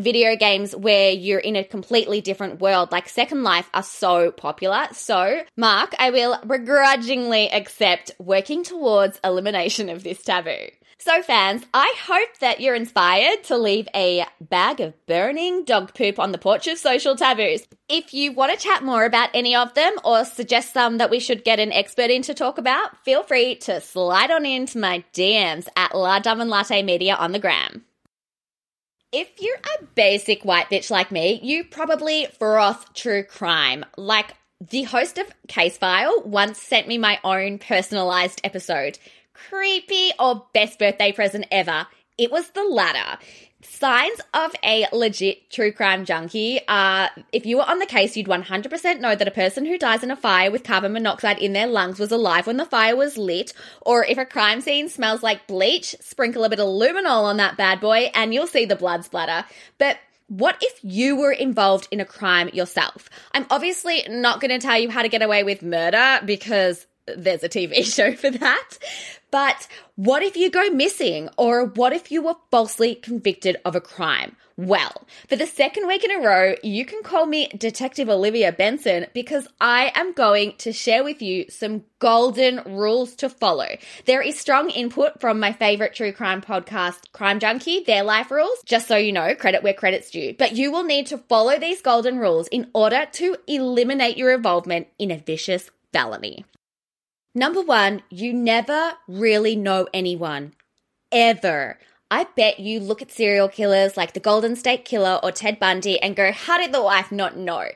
video 0.00 0.36
games 0.36 0.74
where 0.74 1.10
you're 1.10 1.38
in 1.38 1.56
a 1.56 1.64
completely 1.64 2.20
different 2.20 2.60
world 2.60 2.92
like 2.92 3.08
Second 3.08 3.42
Life 3.42 3.68
are 3.74 3.82
so 3.82 4.30
popular. 4.30 4.88
So, 4.92 5.42
Mark, 5.56 5.94
I 5.98 6.10
will 6.10 6.38
begrudgingly 6.46 7.50
accept 7.50 8.12
working 8.18 8.64
towards 8.64 9.20
elimination 9.24 9.88
of 9.88 10.02
this 10.02 10.22
taboo. 10.22 10.68
So, 11.02 11.22
fans, 11.22 11.64
I 11.72 11.94
hope 12.04 12.38
that 12.40 12.60
you're 12.60 12.74
inspired 12.74 13.44
to 13.44 13.56
leave 13.56 13.88
a 13.94 14.26
bag 14.38 14.80
of 14.80 14.94
burning 15.06 15.64
dog 15.64 15.94
poop 15.94 16.18
on 16.18 16.30
the 16.30 16.36
porch 16.36 16.66
of 16.66 16.76
social 16.76 17.16
taboos. 17.16 17.66
If 17.88 18.12
you 18.12 18.32
want 18.32 18.52
to 18.52 18.62
chat 18.62 18.84
more 18.84 19.06
about 19.06 19.30
any 19.32 19.56
of 19.56 19.72
them 19.72 19.94
or 20.04 20.26
suggest 20.26 20.74
some 20.74 20.98
that 20.98 21.08
we 21.08 21.18
should 21.18 21.42
get 21.42 21.58
an 21.58 21.72
expert 21.72 22.10
in 22.10 22.20
to 22.22 22.34
talk 22.34 22.58
about, 22.58 23.02
feel 23.02 23.22
free 23.22 23.54
to 23.60 23.80
slide 23.80 24.30
on 24.30 24.44
into 24.44 24.78
my 24.78 25.02
DMs 25.14 25.68
at 25.74 25.96
Large 25.96 26.26
Almond 26.26 26.50
Latte 26.50 26.82
Media 26.82 27.14
on 27.14 27.32
the 27.32 27.38
gram. 27.38 27.86
If 29.12 29.28
you're 29.40 29.56
a 29.56 29.84
basic 29.96 30.44
white 30.44 30.70
bitch 30.70 30.88
like 30.88 31.10
me, 31.10 31.40
you 31.42 31.64
probably 31.64 32.28
froth 32.38 32.94
true 32.94 33.24
crime. 33.24 33.84
Like 33.96 34.34
the 34.60 34.84
host 34.84 35.18
of 35.18 35.26
Case 35.48 35.76
File 35.76 36.22
once 36.24 36.62
sent 36.62 36.86
me 36.86 36.96
my 36.96 37.18
own 37.24 37.58
personalized 37.58 38.40
episode 38.44 38.98
creepy 39.34 40.12
or 40.18 40.46
best 40.52 40.78
birthday 40.78 41.10
present 41.10 41.46
ever. 41.50 41.88
It 42.18 42.30
was 42.30 42.50
the 42.50 42.62
latter. 42.62 43.18
Signs 43.62 44.20
of 44.32 44.54
a 44.64 44.86
legit 44.90 45.50
true 45.50 45.70
crime 45.70 46.06
junkie 46.06 46.60
are 46.66 47.10
if 47.30 47.44
you 47.44 47.58
were 47.58 47.68
on 47.68 47.78
the 47.78 47.86
case, 47.86 48.16
you'd 48.16 48.26
100% 48.26 49.00
know 49.00 49.14
that 49.14 49.28
a 49.28 49.32
person 49.32 49.66
who 49.66 49.76
dies 49.76 50.02
in 50.02 50.10
a 50.10 50.16
fire 50.16 50.50
with 50.50 50.64
carbon 50.64 50.94
monoxide 50.94 51.38
in 51.38 51.52
their 51.52 51.66
lungs 51.66 51.98
was 51.98 52.10
alive 52.10 52.46
when 52.46 52.56
the 52.56 52.64
fire 52.64 52.96
was 52.96 53.18
lit. 53.18 53.52
Or 53.82 54.02
if 54.04 54.16
a 54.16 54.24
crime 54.24 54.62
scene 54.62 54.88
smells 54.88 55.22
like 55.22 55.46
bleach, 55.46 55.94
sprinkle 56.00 56.44
a 56.44 56.48
bit 56.48 56.60
of 56.60 56.68
luminol 56.68 57.24
on 57.24 57.36
that 57.36 57.58
bad 57.58 57.80
boy 57.80 58.10
and 58.14 58.32
you'll 58.32 58.46
see 58.46 58.64
the 58.64 58.76
blood 58.76 59.04
splatter. 59.04 59.46
But 59.76 59.98
what 60.28 60.56
if 60.62 60.78
you 60.82 61.16
were 61.16 61.32
involved 61.32 61.88
in 61.90 62.00
a 62.00 62.04
crime 62.06 62.48
yourself? 62.50 63.10
I'm 63.32 63.46
obviously 63.50 64.06
not 64.08 64.40
going 64.40 64.58
to 64.58 64.64
tell 64.64 64.78
you 64.78 64.88
how 64.88 65.02
to 65.02 65.08
get 65.08 65.22
away 65.22 65.42
with 65.42 65.62
murder 65.62 66.20
because 66.24 66.86
there's 67.16 67.42
a 67.42 67.48
TV 67.48 67.84
show 67.94 68.14
for 68.14 68.30
that. 68.30 68.78
But 69.30 69.68
what 69.94 70.22
if 70.22 70.36
you 70.36 70.50
go 70.50 70.70
missing? 70.70 71.28
Or 71.36 71.64
what 71.64 71.92
if 71.92 72.10
you 72.10 72.22
were 72.22 72.36
falsely 72.50 72.94
convicted 72.96 73.56
of 73.64 73.76
a 73.76 73.80
crime? 73.80 74.36
Well, 74.56 75.06
for 75.26 75.36
the 75.36 75.46
second 75.46 75.86
week 75.86 76.04
in 76.04 76.10
a 76.10 76.20
row, 76.20 76.54
you 76.62 76.84
can 76.84 77.02
call 77.02 77.24
me 77.24 77.48
Detective 77.56 78.10
Olivia 78.10 78.52
Benson 78.52 79.06
because 79.14 79.48
I 79.58 79.90
am 79.94 80.12
going 80.12 80.54
to 80.58 80.72
share 80.72 81.02
with 81.02 81.22
you 81.22 81.46
some 81.48 81.84
golden 81.98 82.60
rules 82.66 83.14
to 83.16 83.30
follow. 83.30 83.68
There 84.04 84.20
is 84.20 84.38
strong 84.38 84.68
input 84.68 85.18
from 85.18 85.40
my 85.40 85.52
favorite 85.52 85.94
true 85.94 86.12
crime 86.12 86.42
podcast, 86.42 87.10
Crime 87.12 87.38
Junkie, 87.38 87.84
their 87.84 88.02
life 88.02 88.30
rules. 88.30 88.62
Just 88.66 88.86
so 88.86 88.96
you 88.96 89.12
know, 89.12 89.34
credit 89.34 89.62
where 89.62 89.72
credit's 89.72 90.10
due. 90.10 90.34
But 90.38 90.56
you 90.56 90.70
will 90.72 90.84
need 90.84 91.06
to 91.06 91.16
follow 91.16 91.58
these 91.58 91.80
golden 91.80 92.18
rules 92.18 92.48
in 92.48 92.70
order 92.74 93.06
to 93.12 93.36
eliminate 93.46 94.18
your 94.18 94.34
involvement 94.34 94.88
in 94.98 95.10
a 95.10 95.16
vicious 95.16 95.70
felony. 95.92 96.44
Number 97.34 97.62
one, 97.62 98.02
you 98.10 98.32
never 98.32 98.94
really 99.06 99.54
know 99.54 99.86
anyone. 99.94 100.54
Ever. 101.12 101.78
I 102.10 102.24
bet 102.24 102.58
you 102.58 102.80
look 102.80 103.00
at 103.00 103.12
serial 103.12 103.48
killers 103.48 103.96
like 103.96 104.14
the 104.14 104.20
Golden 104.20 104.56
State 104.56 104.84
Killer 104.84 105.20
or 105.22 105.30
Ted 105.30 105.60
Bundy 105.60 106.00
and 106.00 106.16
go, 106.16 106.32
how 106.32 106.58
did 106.58 106.72
the 106.72 106.82
wife 106.82 107.12
not 107.12 107.36
know? 107.36 107.68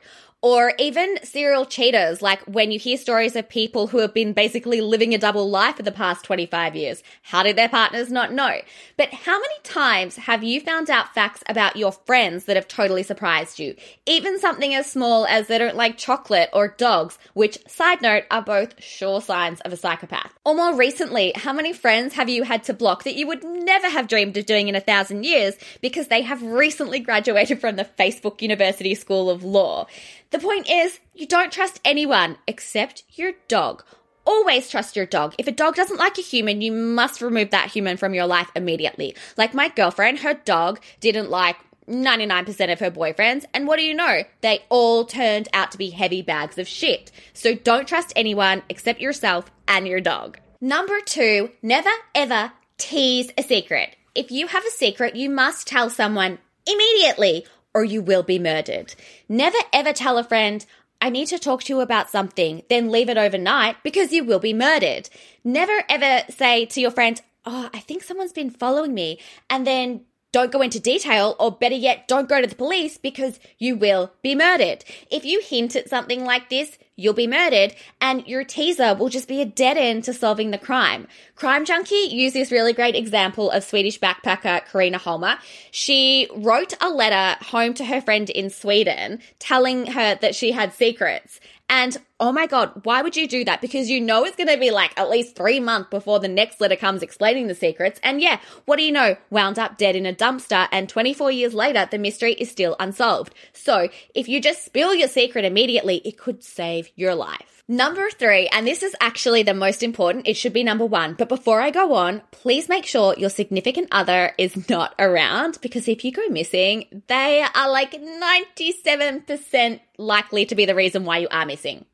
Or 0.45 0.73
even 0.77 1.17
serial 1.23 1.65
cheaters, 1.65 2.21
like 2.21 2.39
when 2.43 2.71
you 2.71 2.77
hear 2.77 2.97
stories 2.97 3.35
of 3.35 3.49
people 3.49 3.87
who 3.87 3.97
have 3.97 4.13
been 4.13 4.33
basically 4.33 4.79
living 4.79 5.15
a 5.15 5.17
double 5.17 5.49
life 5.49 5.77
for 5.77 5.81
the 5.81 5.91
past 5.91 6.23
25 6.23 6.75
years. 6.75 7.01
How 7.23 7.41
did 7.41 7.55
their 7.55 7.67
partners 7.67 8.11
not 8.11 8.31
know? 8.31 8.59
But 8.95 9.11
how 9.11 9.39
many 9.39 9.55
times 9.63 10.17
have 10.17 10.43
you 10.43 10.61
found 10.61 10.91
out 10.91 11.15
facts 11.15 11.43
about 11.49 11.77
your 11.77 11.91
friends 11.91 12.45
that 12.45 12.57
have 12.57 12.67
totally 12.67 13.01
surprised 13.01 13.57
you? 13.57 13.75
Even 14.05 14.37
something 14.37 14.75
as 14.75 14.85
small 14.85 15.25
as 15.25 15.47
they 15.47 15.57
don't 15.57 15.75
like 15.75 15.97
chocolate 15.97 16.51
or 16.53 16.67
dogs, 16.67 17.17
which, 17.33 17.57
side 17.67 18.03
note, 18.03 18.25
are 18.29 18.43
both 18.43 18.79
sure 18.83 19.21
signs 19.21 19.61
of 19.61 19.73
a 19.73 19.77
psychopath. 19.77 20.31
Or 20.45 20.53
more 20.53 20.75
recently, 20.75 21.31
how 21.35 21.53
many 21.53 21.73
friends 21.73 22.13
have 22.13 22.29
you 22.29 22.43
had 22.43 22.65
to 22.65 22.73
block 22.75 23.03
that 23.05 23.15
you 23.15 23.25
would 23.25 23.43
never 23.43 23.89
have 23.89 24.07
dreamed 24.07 24.37
of 24.37 24.45
doing 24.45 24.67
in 24.67 24.75
a 24.75 24.79
thousand 24.79 25.25
years 25.25 25.55
because 25.81 26.09
they 26.09 26.21
have 26.21 26.43
recently 26.43 26.99
graduated 26.99 27.59
from 27.59 27.77
the 27.77 27.89
Facebook 27.97 28.43
University 28.43 28.93
School 28.93 29.31
of 29.31 29.43
Law? 29.43 29.87
The 30.35 30.41
point 30.41 30.69
is, 30.69 30.99
you 31.13 31.27
don't 31.27 31.49
trust 31.49 31.79
anyone 31.85 32.35
except 32.45 33.03
your 33.11 33.31
dog. 33.47 33.85
Always 34.25 34.69
trust 34.69 34.97
your 34.97 35.05
dog. 35.05 35.33
If 35.37 35.47
a 35.47 35.51
dog 35.53 35.75
doesn't 35.75 35.97
like 35.97 36.17
a 36.17 36.21
human, 36.21 36.61
you 36.61 36.73
must 36.73 37.21
remove 37.21 37.51
that 37.51 37.71
human 37.71 37.95
from 37.95 38.13
your 38.13 38.27
life 38.27 38.51
immediately. 38.53 39.15
Like 39.37 39.53
my 39.53 39.69
girlfriend, 39.69 40.19
her 40.19 40.33
dog 40.33 40.81
didn't 40.99 41.29
like 41.29 41.55
99% 41.87 42.69
of 42.69 42.81
her 42.81 42.91
boyfriends, 42.91 43.45
and 43.53 43.65
what 43.65 43.79
do 43.79 43.85
you 43.85 43.93
know? 43.93 44.23
They 44.41 44.59
all 44.67 45.05
turned 45.05 45.47
out 45.53 45.71
to 45.71 45.77
be 45.77 45.91
heavy 45.91 46.21
bags 46.21 46.57
of 46.57 46.67
shit. 46.67 47.13
So 47.31 47.55
don't 47.55 47.87
trust 47.87 48.11
anyone 48.13 48.61
except 48.67 48.99
yourself 48.99 49.49
and 49.69 49.87
your 49.87 50.01
dog. 50.01 50.37
Number 50.59 50.99
two, 50.99 51.51
never 51.61 51.91
ever 52.13 52.51
tease 52.77 53.31
a 53.37 53.41
secret. 53.41 53.95
If 54.13 54.31
you 54.31 54.47
have 54.47 54.65
a 54.65 54.71
secret, 54.71 55.15
you 55.15 55.29
must 55.29 55.65
tell 55.65 55.89
someone 55.89 56.39
immediately 56.67 57.45
or 57.75 57.83
you 57.83 58.01
will 58.01 58.23
be 58.23 58.39
murdered. 58.39 58.95
Never 59.29 59.57
ever 59.71 59.93
tell 59.93 60.17
a 60.17 60.23
friend, 60.23 60.65
I 61.01 61.09
need 61.09 61.27
to 61.27 61.37
talk 61.37 61.63
to 61.63 61.73
you 61.73 61.81
about 61.81 62.09
something, 62.09 62.63
then 62.69 62.89
leave 62.89 63.09
it 63.09 63.17
overnight 63.17 63.75
because 63.83 64.13
you 64.13 64.23
will 64.23 64.39
be 64.39 64.53
murdered. 64.53 65.09
Never 65.43 65.83
ever 65.87 66.23
say 66.31 66.65
to 66.65 66.81
your 66.81 66.89
friend, 66.89 67.21
Oh, 67.45 67.69
I 67.73 67.79
think 67.79 68.01
someone's 68.01 68.33
been 68.33 68.49
following 68.49 68.95
me, 68.95 69.19
and 69.51 69.67
then 69.67 70.01
don't 70.31 70.51
go 70.51 70.61
into 70.61 70.79
detail, 70.79 71.35
or 71.39 71.51
better 71.51 71.75
yet, 71.75 72.07
don't 72.07 72.27
go 72.27 72.41
to 72.41 72.47
the 72.47 72.55
police 72.55 72.97
because 72.97 73.39
you 73.59 73.75
will 73.75 74.11
be 74.23 74.33
murdered. 74.33 74.83
If 75.11 75.25
you 75.25 75.41
hint 75.41 75.75
at 75.75 75.87
something 75.87 76.25
like 76.25 76.49
this, 76.49 76.79
you'll 76.95 77.13
be 77.13 77.27
murdered, 77.27 77.75
and 77.99 78.25
your 78.27 78.43
teaser 78.43 78.95
will 78.95 79.09
just 79.09 79.27
be 79.27 79.41
a 79.41 79.45
dead 79.45 79.77
end 79.77 80.03
to 80.05 80.13
solving 80.13 80.51
the 80.51 80.57
crime. 80.57 81.07
Crime 81.35 81.65
Junkie 81.65 81.95
used 81.95 82.35
this 82.35 82.51
really 82.51 82.73
great 82.73 82.95
example 82.95 83.51
of 83.51 83.63
Swedish 83.63 83.99
backpacker 83.99 84.65
Karina 84.71 84.97
Holmer. 84.97 85.35
She 85.71 86.29
wrote 86.33 86.73
a 86.81 86.89
letter 86.89 87.43
home 87.45 87.73
to 87.75 87.85
her 87.85 88.01
friend 88.01 88.29
in 88.29 88.49
Sweden 88.49 89.19
telling 89.39 89.87
her 89.87 90.15
that 90.15 90.35
she 90.35 90.51
had 90.51 90.73
secrets. 90.73 91.39
And 91.67 91.97
oh 92.19 92.31
my 92.31 92.45
God, 92.45 92.81
why 92.83 93.01
would 93.01 93.15
you 93.15 93.27
do 93.27 93.43
that? 93.45 93.59
Because 93.59 93.89
you 93.89 93.99
know 93.99 94.23
it's 94.23 94.35
going 94.35 94.49
to 94.49 94.57
be 94.57 94.69
like 94.69 94.97
at 94.97 95.09
least 95.09 95.35
three 95.35 95.59
months 95.59 95.89
before 95.89 96.19
the 96.19 96.27
next 96.27 96.61
letter 96.61 96.75
comes 96.75 97.01
explaining 97.01 97.47
the 97.47 97.55
secrets. 97.55 97.99
And 98.03 98.21
yeah, 98.21 98.39
what 98.65 98.77
do 98.77 98.83
you 98.83 98.91
know? 98.91 99.17
Wound 99.31 99.57
up 99.57 99.77
dead 99.77 99.95
in 99.95 100.05
a 100.05 100.13
dumpster, 100.13 100.67
and 100.71 100.87
24 100.87 101.31
years 101.31 101.53
later, 101.53 101.87
the 101.89 101.97
mystery 101.97 102.33
is 102.33 102.51
still 102.51 102.75
unsolved. 102.79 103.33
So 103.53 103.89
if 104.13 104.27
you 104.27 104.39
just 104.39 104.63
spill 104.63 104.93
your 104.93 105.07
secret 105.07 105.43
immediately, 105.43 105.97
it 106.05 106.17
could 106.17 106.43
save 106.43 106.89
your 106.95 107.15
life. 107.15 107.54
Number 107.67 108.11
three, 108.11 108.47
and 108.49 108.67
this 108.67 108.83
is 108.83 108.95
actually 109.01 109.41
the 109.41 109.55
most 109.55 109.81
important, 109.81 110.27
it 110.27 110.37
should 110.37 110.53
be 110.53 110.63
number 110.63 110.85
one. 110.85 111.15
But 111.15 111.29
before 111.29 111.61
I 111.61 111.71
go 111.71 111.95
on, 111.95 112.21
please 112.29 112.69
make 112.69 112.85
sure 112.85 113.15
your 113.17 113.31
significant 113.31 113.87
other 113.91 114.33
is 114.37 114.69
not 114.69 114.93
around 114.99 115.57
because 115.61 115.87
if 115.87 116.05
you 116.05 116.11
go 116.11 116.27
missing, 116.29 117.01
they 117.07 117.41
are 117.41 117.71
like 117.71 117.93
97% 117.93 119.79
likely 119.97 120.45
to 120.45 120.53
be 120.53 120.67
the 120.67 120.75
reason 120.75 121.05
why 121.05 121.17
you 121.17 121.27
are 121.31 121.47
missing. 121.47 121.85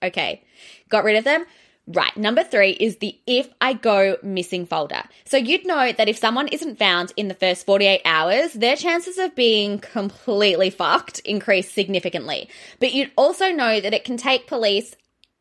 Okay, 0.00 0.44
got 0.90 1.02
rid 1.02 1.16
of 1.16 1.24
them? 1.24 1.44
Right, 1.88 2.16
number 2.16 2.44
three 2.44 2.70
is 2.70 2.98
the 2.98 3.18
if 3.26 3.48
I 3.60 3.72
go 3.72 4.18
missing 4.22 4.64
folder. 4.64 5.02
So 5.24 5.36
you'd 5.36 5.66
know 5.66 5.90
that 5.90 6.08
if 6.08 6.18
someone 6.18 6.46
isn't 6.48 6.78
found 6.78 7.12
in 7.16 7.26
the 7.26 7.34
first 7.34 7.66
48 7.66 8.02
hours, 8.04 8.52
their 8.52 8.76
chances 8.76 9.18
of 9.18 9.34
being 9.34 9.80
completely 9.80 10.70
fucked 10.70 11.18
increase 11.20 11.72
significantly. 11.72 12.48
But 12.78 12.92
you'd 12.92 13.10
also 13.16 13.50
know 13.50 13.80
that 13.80 13.94
it 13.94 14.04
can 14.04 14.16
take 14.16 14.46
police 14.46 14.94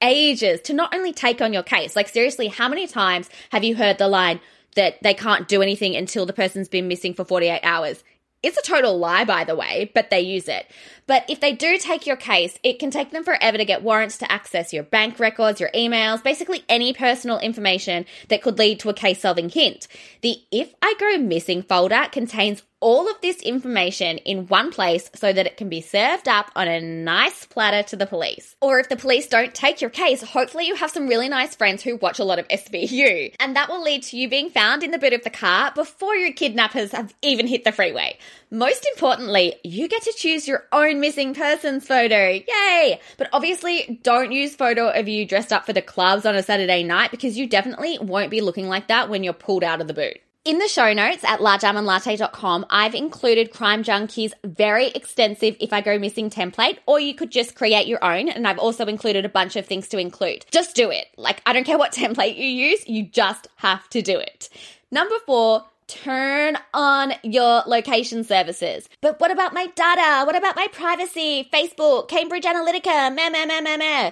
ages 0.05 0.61
to 0.61 0.73
not 0.73 0.93
only 0.93 1.13
take 1.13 1.41
on 1.41 1.53
your 1.53 1.63
case, 1.63 1.95
like 1.95 2.07
seriously, 2.09 2.47
how 2.47 2.69
many 2.69 2.87
times 2.87 3.29
have 3.51 3.63
you 3.63 3.75
heard 3.75 3.97
the 3.97 4.07
line 4.07 4.39
that 4.75 5.01
they 5.01 5.13
can't 5.13 5.47
do 5.47 5.61
anything 5.61 5.95
until 5.95 6.25
the 6.25 6.33
person's 6.33 6.69
been 6.69 6.87
missing 6.87 7.13
for 7.13 7.25
48 7.25 7.61
hours? 7.63 8.03
It's 8.43 8.57
a 8.57 8.61
total 8.61 8.97
lie, 8.99 9.25
by 9.25 9.43
the 9.43 9.55
way, 9.55 9.91
but 9.95 10.11
they 10.11 10.19
use 10.21 10.47
it. 10.47 10.69
But 11.07 11.25
if 11.29 11.39
they 11.39 11.53
do 11.53 11.77
take 11.77 12.07
your 12.07 12.15
case, 12.15 12.57
it 12.63 12.79
can 12.79 12.91
take 12.91 13.11
them 13.11 13.23
forever 13.23 13.57
to 13.57 13.65
get 13.65 13.83
warrants 13.83 14.17
to 14.19 14.31
access 14.31 14.73
your 14.73 14.83
bank 14.83 15.19
records, 15.19 15.59
your 15.59 15.69
emails, 15.75 16.23
basically 16.23 16.63
any 16.67 16.93
personal 16.93 17.39
information 17.39 18.05
that 18.29 18.41
could 18.41 18.57
lead 18.57 18.79
to 18.79 18.89
a 18.89 18.93
case 18.93 19.21
solving 19.21 19.49
hint. 19.49 19.87
The 20.21 20.37
If 20.51 20.73
I 20.81 20.95
Go 20.99 21.17
Missing 21.17 21.63
folder 21.63 22.07
contains 22.11 22.63
all 22.85 23.09
of 23.09 23.19
this 23.21 23.41
information 23.41 24.19
in 24.19 24.45
one 24.45 24.69
place 24.71 25.09
so 25.15 25.33
that 25.33 25.47
it 25.47 25.57
can 25.57 25.69
be 25.69 25.81
served 25.81 26.27
up 26.27 26.51
on 26.55 26.67
a 26.67 26.79
nice 26.79 27.45
platter 27.45 27.81
to 27.81 27.95
the 27.95 28.05
police. 28.05 28.55
Or 28.61 28.79
if 28.79 28.89
the 28.89 28.95
police 28.95 29.27
don't 29.27 29.55
take 29.55 29.81
your 29.81 29.89
case, 29.89 30.21
hopefully 30.21 30.67
you 30.67 30.75
have 30.75 30.91
some 30.91 31.07
really 31.07 31.27
nice 31.27 31.55
friends 31.55 31.81
who 31.81 31.95
watch 31.95 32.19
a 32.19 32.23
lot 32.23 32.37
of 32.37 32.47
SVU. 32.47 33.33
And 33.39 33.55
that 33.55 33.69
will 33.69 33.81
lead 33.81 34.03
to 34.03 34.17
you 34.17 34.29
being 34.29 34.51
found 34.51 34.83
in 34.83 34.91
the 34.91 34.99
boot 34.99 35.13
of 35.13 35.23
the 35.23 35.31
car 35.31 35.71
before 35.73 36.15
your 36.15 36.33
kidnappers 36.33 36.91
have 36.91 37.15
even 37.23 37.47
hit 37.47 37.63
the 37.63 37.71
freeway. 37.71 38.19
Most 38.51 38.87
importantly, 38.93 39.55
you 39.63 39.87
get 39.87 40.03
to 40.03 40.13
choose 40.13 40.47
your 40.47 40.65
own 40.71 40.99
missing 40.99 41.33
persons 41.33 41.87
photo. 41.87 42.29
Yay! 42.29 42.99
But 43.17 43.29
obviously, 43.33 43.99
don't 44.03 44.31
use 44.31 44.55
photo 44.55 44.89
of 44.89 45.07
you 45.07 45.25
dressed 45.25 45.51
up 45.51 45.65
for 45.65 45.73
the 45.73 45.81
clubs 45.81 46.25
on 46.25 46.35
a 46.35 46.43
Saturday 46.43 46.83
night 46.83 47.11
because 47.11 47.37
you 47.37 47.47
definitely 47.47 47.97
won't 47.99 48.31
be 48.31 48.41
looking 48.41 48.67
like 48.67 48.87
that 48.87 49.09
when 49.09 49.23
you're 49.23 49.33
pulled 49.33 49.63
out 49.63 49.81
of 49.81 49.87
the 49.87 49.93
boot. 49.93 50.19
In 50.45 50.59
the 50.59 50.67
show 50.67 50.93
notes 50.93 51.23
at 51.23 51.39
largealmondlatte.com, 51.39 52.67
I've 52.69 52.93
included 52.93 53.51
Crime 53.51 53.81
Junkie's 53.81 54.31
very 54.43 54.89
extensive 54.89 55.57
If 55.59 55.73
I 55.73 55.81
Go 55.81 55.97
Missing 55.97 56.29
template, 56.29 56.77
or 56.85 56.99
you 56.99 57.15
could 57.15 57.31
just 57.31 57.55
create 57.55 57.87
your 57.87 58.03
own. 58.03 58.29
And 58.29 58.47
I've 58.47 58.59
also 58.59 58.85
included 58.85 59.25
a 59.25 59.29
bunch 59.29 59.55
of 59.55 59.65
things 59.65 59.87
to 59.87 59.97
include. 59.97 60.45
Just 60.51 60.75
do 60.75 60.91
it. 60.91 61.07
Like, 61.17 61.41
I 61.47 61.53
don't 61.53 61.63
care 61.63 61.79
what 61.79 61.93
template 61.95 62.37
you 62.37 62.45
use, 62.45 62.87
you 62.87 63.07
just 63.07 63.47
have 63.55 63.89
to 63.89 64.03
do 64.03 64.19
it. 64.19 64.49
Number 64.91 65.15
four, 65.25 65.65
turn 65.87 66.57
on 66.73 67.13
your 67.23 67.63
location 67.67 68.23
services. 68.23 68.89
But 69.01 69.19
what 69.19 69.31
about 69.31 69.53
my 69.53 69.67
data? 69.67 70.25
What 70.25 70.35
about 70.35 70.55
my 70.55 70.67
privacy? 70.71 71.49
Facebook, 71.53 72.07
Cambridge 72.07 72.43
Analytica, 72.43 73.13
meh, 73.13 73.29
meh, 73.29 73.45
meh, 73.45 73.61
meh, 73.61 73.77
meh. 73.77 74.11